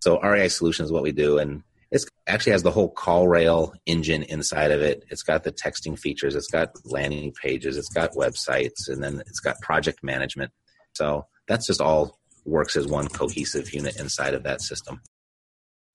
So 0.00 0.18
REI 0.20 0.48
Solutions 0.48 0.88
is 0.88 0.92
what 0.92 1.02
we 1.02 1.12
do, 1.12 1.36
and 1.38 1.62
it 1.90 2.02
actually 2.26 2.52
has 2.52 2.62
the 2.62 2.70
whole 2.70 2.94
CallRail 2.94 3.74
engine 3.84 4.22
inside 4.22 4.70
of 4.70 4.80
it. 4.80 5.04
It's 5.10 5.22
got 5.22 5.44
the 5.44 5.52
texting 5.52 5.98
features, 5.98 6.34
it's 6.34 6.50
got 6.50 6.70
landing 6.86 7.32
pages, 7.32 7.76
it's 7.76 7.90
got 7.90 8.12
websites, 8.12 8.88
and 8.88 9.04
then 9.04 9.20
it's 9.26 9.40
got 9.40 9.60
project 9.60 10.02
management. 10.02 10.52
So 10.94 11.26
that's 11.46 11.66
just 11.66 11.82
all 11.82 12.19
works 12.44 12.76
as 12.76 12.86
one 12.86 13.08
cohesive 13.08 13.72
unit 13.72 13.98
inside 13.98 14.34
of 14.34 14.42
that 14.44 14.60
system. 14.60 15.00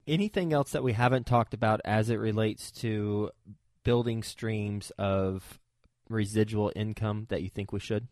Anything 0.06 0.52
else 0.52 0.70
that 0.70 0.84
we 0.84 0.92
haven't 0.92 1.26
talked 1.26 1.54
about 1.54 1.80
as 1.84 2.10
it 2.10 2.16
relates 2.16 2.70
to 2.72 3.30
building 3.84 4.22
streams 4.22 4.90
of 4.98 5.58
residual 6.08 6.72
income 6.76 7.26
that 7.28 7.42
you 7.42 7.48
think 7.48 7.72
we 7.72 7.80
should? 7.80 8.06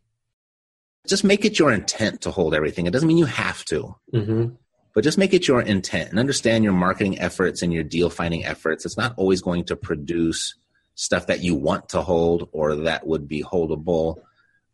Just 1.06 1.24
make 1.24 1.44
it 1.44 1.58
your 1.58 1.72
intent 1.72 2.22
to 2.22 2.30
hold 2.30 2.54
everything. 2.54 2.86
It 2.86 2.92
doesn't 2.92 3.06
mean 3.06 3.18
you 3.18 3.26
have 3.26 3.64
to. 3.66 3.94
Mm-hmm. 4.12 4.54
But 4.94 5.04
just 5.04 5.18
make 5.18 5.34
it 5.34 5.48
your 5.48 5.60
intent 5.60 6.10
and 6.10 6.18
understand 6.18 6.64
your 6.64 6.72
marketing 6.72 7.18
efforts 7.18 7.62
and 7.62 7.72
your 7.72 7.82
deal 7.82 8.10
finding 8.10 8.44
efforts. 8.44 8.86
It's 8.86 8.96
not 8.96 9.14
always 9.16 9.42
going 9.42 9.64
to 9.64 9.76
produce 9.76 10.54
stuff 10.94 11.26
that 11.26 11.40
you 11.40 11.56
want 11.56 11.88
to 11.90 12.02
hold 12.02 12.48
or 12.52 12.76
that 12.76 13.06
would 13.06 13.26
be 13.26 13.42
holdable, 13.42 14.18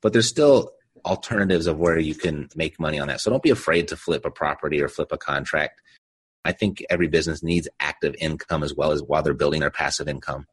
but 0.03 0.13
there's 0.13 0.29
still 0.29 0.73
alternatives 1.05 1.67
of 1.67 1.79
where 1.79 1.99
you 1.99 2.15
can 2.15 2.49
make 2.55 2.79
money 2.81 2.99
on 2.99 3.09
that. 3.09 3.21
So 3.21 3.31
don't 3.31 3.43
be 3.43 3.51
afraid 3.51 3.89
to 3.89 3.97
flip 3.97 4.25
a 4.25 4.31
property 4.31 4.83
or 4.83 4.89
flip 4.89 5.13
a 5.13 5.19
contract. 5.19 5.81
I 6.45 6.53
think 6.53 6.83
every 6.89 7.09
business 7.09 7.43
needs 7.43 7.69
active 7.81 8.15
income 8.19 8.63
as 8.63 8.75
well 8.75 8.93
as 8.93 9.03
while 9.03 9.23
they're 9.23 9.35
building 9.35 9.61
their 9.61 9.71
passive 9.71 10.09
income. 10.09 10.47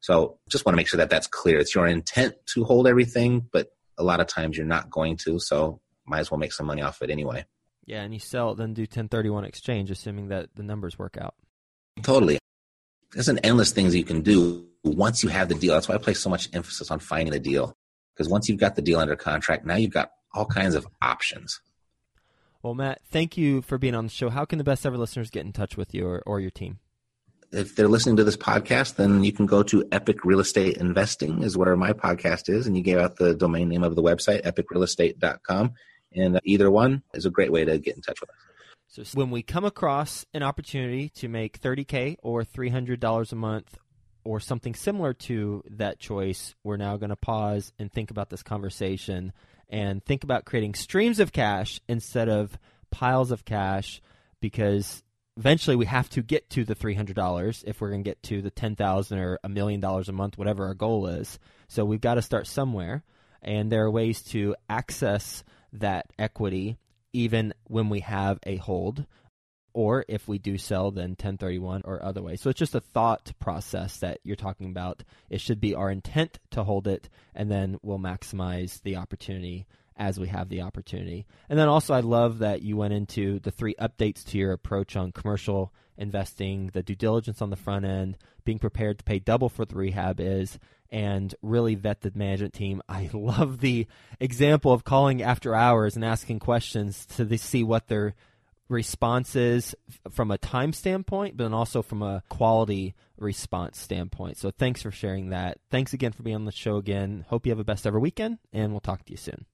So 0.00 0.38
just 0.48 0.64
want 0.64 0.74
to 0.74 0.76
make 0.76 0.86
sure 0.86 0.98
that 0.98 1.10
that's 1.10 1.26
clear. 1.26 1.58
It's 1.58 1.74
your 1.74 1.86
intent 1.86 2.34
to 2.54 2.64
hold 2.64 2.86
everything, 2.86 3.48
but 3.52 3.68
a 3.98 4.04
lot 4.04 4.20
of 4.20 4.26
times 4.26 4.56
you're 4.56 4.66
not 4.66 4.90
going 4.90 5.16
to. 5.24 5.38
So 5.40 5.80
might 6.04 6.20
as 6.20 6.30
well 6.30 6.38
make 6.38 6.52
some 6.52 6.66
money 6.66 6.82
off 6.82 7.02
it 7.02 7.10
anyway. 7.10 7.44
Yeah, 7.86 8.02
and 8.02 8.12
you 8.12 8.20
sell 8.20 8.52
it, 8.52 8.58
then 8.58 8.74
do 8.74 8.82
1031 8.82 9.44
exchange, 9.44 9.90
assuming 9.90 10.28
that 10.28 10.50
the 10.54 10.62
numbers 10.62 10.98
work 10.98 11.16
out. 11.20 11.34
Totally. 12.02 12.38
There's 13.12 13.28
an 13.28 13.38
endless 13.40 13.72
things 13.72 13.94
you 13.94 14.04
can 14.04 14.22
do 14.22 14.66
once 14.84 15.22
you 15.22 15.28
have 15.28 15.48
the 15.48 15.54
deal. 15.54 15.74
That's 15.74 15.88
why 15.88 15.94
I 15.94 15.98
place 15.98 16.20
so 16.20 16.30
much 16.30 16.48
emphasis 16.52 16.90
on 16.90 16.98
finding 16.98 17.32
the 17.32 17.40
deal. 17.40 17.74
Because 18.16 18.30
once 18.30 18.48
you've 18.48 18.58
got 18.58 18.76
the 18.76 18.82
deal 18.82 18.98
under 18.98 19.16
contract, 19.16 19.66
now 19.66 19.76
you've 19.76 19.92
got 19.92 20.12
all 20.32 20.46
kinds 20.46 20.74
of 20.74 20.86
options. 21.02 21.60
Well, 22.62 22.74
Matt, 22.74 23.00
thank 23.10 23.36
you 23.36 23.62
for 23.62 23.78
being 23.78 23.94
on 23.94 24.06
the 24.06 24.10
show. 24.10 24.30
How 24.30 24.44
can 24.44 24.58
the 24.58 24.64
best 24.64 24.86
ever 24.86 24.96
listeners 24.96 25.30
get 25.30 25.44
in 25.44 25.52
touch 25.52 25.76
with 25.76 25.94
you 25.94 26.06
or, 26.06 26.22
or 26.26 26.40
your 26.40 26.50
team? 26.50 26.78
If 27.52 27.76
they're 27.76 27.88
listening 27.88 28.16
to 28.16 28.24
this 28.24 28.36
podcast, 28.36 28.96
then 28.96 29.22
you 29.22 29.32
can 29.32 29.46
go 29.46 29.62
to 29.64 29.86
Epic 29.92 30.24
Real 30.24 30.40
Estate 30.40 30.78
Investing 30.78 31.42
is 31.42 31.56
where 31.56 31.76
my 31.76 31.92
podcast 31.92 32.48
is. 32.48 32.66
And 32.66 32.76
you 32.76 32.82
gave 32.82 32.98
out 32.98 33.16
the 33.16 33.34
domain 33.34 33.68
name 33.68 33.84
of 33.84 33.94
the 33.94 34.02
website, 34.02 34.42
epicrealestate.com. 34.42 35.74
And 36.14 36.36
uh, 36.36 36.40
either 36.44 36.70
one 36.70 37.02
is 37.14 37.24
a 37.24 37.30
great 37.30 37.52
way 37.52 37.64
to 37.64 37.78
get 37.78 37.94
in 37.94 38.02
touch 38.02 38.20
with 38.20 38.30
us. 38.30 38.36
So 38.88 39.18
when 39.18 39.30
we 39.30 39.42
come 39.42 39.64
across 39.64 40.24
an 40.32 40.42
opportunity 40.42 41.08
to 41.10 41.28
make 41.28 41.60
30K 41.60 42.16
or 42.22 42.42
$300 42.42 43.32
a 43.32 43.36
month 43.36 43.78
or 44.26 44.40
something 44.40 44.74
similar 44.74 45.14
to 45.14 45.62
that 45.70 45.98
choice, 45.98 46.54
we're 46.64 46.76
now 46.76 46.96
going 46.96 47.10
to 47.10 47.16
pause 47.16 47.72
and 47.78 47.90
think 47.90 48.10
about 48.10 48.28
this 48.28 48.42
conversation 48.42 49.32
and 49.68 50.04
think 50.04 50.24
about 50.24 50.44
creating 50.44 50.74
streams 50.74 51.20
of 51.20 51.32
cash 51.32 51.80
instead 51.88 52.28
of 52.28 52.58
piles 52.90 53.30
of 53.30 53.44
cash 53.44 54.02
because 54.40 55.02
eventually 55.36 55.76
we 55.76 55.86
have 55.86 56.08
to 56.10 56.22
get 56.22 56.50
to 56.50 56.64
the 56.64 56.74
$300 56.74 57.64
if 57.66 57.80
we're 57.80 57.90
going 57.90 58.02
to 58.02 58.10
get 58.10 58.22
to 58.24 58.42
the 58.42 58.50
10,000 58.50 59.18
or 59.18 59.38
a 59.44 59.48
million 59.48 59.80
dollars 59.80 60.08
a 60.08 60.12
month 60.12 60.38
whatever 60.38 60.66
our 60.66 60.74
goal 60.74 61.06
is. 61.06 61.38
So 61.68 61.84
we've 61.84 62.00
got 62.00 62.14
to 62.14 62.22
start 62.22 62.46
somewhere 62.46 63.04
and 63.42 63.70
there 63.70 63.84
are 63.84 63.90
ways 63.90 64.22
to 64.24 64.56
access 64.68 65.44
that 65.72 66.06
equity 66.18 66.76
even 67.12 67.54
when 67.64 67.88
we 67.88 68.00
have 68.00 68.38
a 68.44 68.56
hold 68.56 69.06
or 69.76 70.06
if 70.08 70.26
we 70.26 70.38
do 70.38 70.56
sell, 70.56 70.90
then 70.90 71.10
1031 71.10 71.82
or 71.84 72.02
other 72.02 72.22
way. 72.22 72.34
So 72.36 72.48
it's 72.48 72.58
just 72.58 72.74
a 72.74 72.80
thought 72.80 73.30
process 73.38 73.98
that 73.98 74.20
you're 74.24 74.34
talking 74.34 74.70
about. 74.70 75.04
It 75.28 75.42
should 75.42 75.60
be 75.60 75.74
our 75.74 75.90
intent 75.90 76.38
to 76.52 76.64
hold 76.64 76.88
it, 76.88 77.10
and 77.34 77.50
then 77.50 77.76
we'll 77.82 77.98
maximize 77.98 78.82
the 78.84 78.96
opportunity 78.96 79.66
as 79.94 80.18
we 80.18 80.28
have 80.28 80.48
the 80.48 80.62
opportunity. 80.62 81.26
And 81.50 81.58
then 81.58 81.68
also, 81.68 81.92
I 81.92 82.00
love 82.00 82.38
that 82.38 82.62
you 82.62 82.78
went 82.78 82.94
into 82.94 83.38
the 83.40 83.50
three 83.50 83.74
updates 83.74 84.24
to 84.28 84.38
your 84.38 84.52
approach 84.52 84.96
on 84.96 85.12
commercial 85.12 85.74
investing, 85.98 86.70
the 86.72 86.82
due 86.82 86.96
diligence 86.96 87.42
on 87.42 87.50
the 87.50 87.56
front 87.56 87.84
end, 87.84 88.16
being 88.46 88.58
prepared 88.58 88.96
to 88.96 89.04
pay 89.04 89.18
double 89.18 89.50
for 89.50 89.66
the 89.66 89.76
rehab 89.76 90.20
is, 90.20 90.58
and 90.90 91.34
really 91.42 91.74
vet 91.74 92.00
the 92.00 92.12
management 92.14 92.54
team. 92.54 92.80
I 92.88 93.10
love 93.12 93.60
the 93.60 93.86
example 94.20 94.72
of 94.72 94.84
calling 94.84 95.20
after 95.20 95.54
hours 95.54 95.96
and 95.96 96.04
asking 96.04 96.38
questions 96.38 97.04
to 97.16 97.36
see 97.36 97.62
what 97.62 97.88
they're 97.88 98.14
responses 98.68 99.74
from 100.10 100.30
a 100.30 100.38
time 100.38 100.72
standpoint, 100.72 101.36
but 101.36 101.44
then 101.44 101.54
also 101.54 101.82
from 101.82 102.02
a 102.02 102.22
quality 102.28 102.94
response 103.18 103.78
standpoint. 103.78 104.36
So 104.38 104.50
thanks 104.50 104.82
for 104.82 104.90
sharing 104.90 105.30
that. 105.30 105.58
Thanks 105.70 105.92
again 105.92 106.12
for 106.12 106.22
being 106.22 106.36
on 106.36 106.44
the 106.44 106.52
show 106.52 106.76
again. 106.76 107.24
Hope 107.28 107.46
you 107.46 107.52
have 107.52 107.58
a 107.58 107.64
best 107.64 107.86
ever 107.86 108.00
weekend, 108.00 108.38
and 108.52 108.72
we'll 108.72 108.80
talk 108.80 109.04
to 109.04 109.12
you 109.12 109.16
soon. 109.16 109.46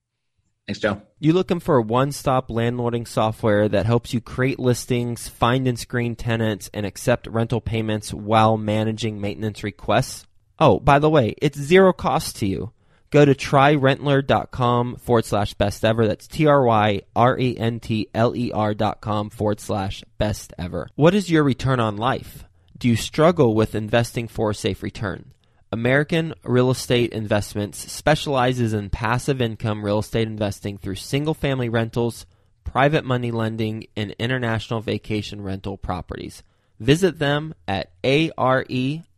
Thanks, 0.66 0.78
Joe. 0.78 1.02
You 1.18 1.32
looking 1.32 1.58
for 1.58 1.76
a 1.76 1.82
one-stop 1.82 2.48
landlording 2.48 3.06
software 3.08 3.68
that 3.68 3.84
helps 3.84 4.14
you 4.14 4.20
create 4.20 4.60
listings, 4.60 5.28
find 5.28 5.66
and 5.66 5.78
screen 5.78 6.14
tenants, 6.14 6.70
and 6.72 6.86
accept 6.86 7.26
rental 7.26 7.60
payments 7.60 8.14
while 8.14 8.56
managing 8.56 9.20
maintenance 9.20 9.64
requests? 9.64 10.24
Oh, 10.60 10.78
by 10.78 11.00
the 11.00 11.10
way, 11.10 11.34
it's 11.42 11.58
zero 11.58 11.92
cost 11.92 12.36
to 12.36 12.46
you. 12.46 12.72
Go 13.12 13.26
to 13.26 13.34
tryrentler.com 13.34 14.96
forward 14.96 15.26
slash 15.26 15.52
best 15.52 15.84
ever. 15.84 16.08
That's 16.08 16.26
T 16.26 16.46
R 16.46 16.64
Y 16.64 17.02
R 17.14 17.38
E 17.38 17.58
N 17.58 17.78
T 17.78 18.08
L 18.14 18.34
E 18.34 18.50
R 18.52 18.72
dot 18.72 19.02
com 19.02 19.28
forward 19.28 19.60
slash 19.60 20.02
best 20.16 20.54
ever. 20.58 20.88
What 20.94 21.14
is 21.14 21.30
your 21.30 21.44
return 21.44 21.78
on 21.78 21.98
life? 21.98 22.44
Do 22.78 22.88
you 22.88 22.96
struggle 22.96 23.54
with 23.54 23.74
investing 23.74 24.28
for 24.28 24.50
a 24.50 24.54
safe 24.54 24.82
return? 24.82 25.34
American 25.70 26.32
Real 26.42 26.70
Estate 26.70 27.12
Investments 27.12 27.92
specializes 27.92 28.72
in 28.72 28.88
passive 28.88 29.42
income 29.42 29.84
real 29.84 29.98
estate 29.98 30.26
investing 30.26 30.78
through 30.78 30.94
single 30.94 31.34
family 31.34 31.68
rentals, 31.68 32.24
private 32.64 33.04
money 33.04 33.30
lending, 33.30 33.88
and 33.94 34.12
international 34.18 34.80
vacation 34.80 35.42
rental 35.42 35.76
properties. 35.76 36.42
Visit 36.80 37.18
them 37.18 37.54
at 37.68 37.90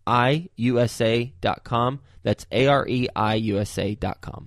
areiusa.com. 0.06 2.00
That's 2.22 2.46
areiusa.com. 2.50 4.42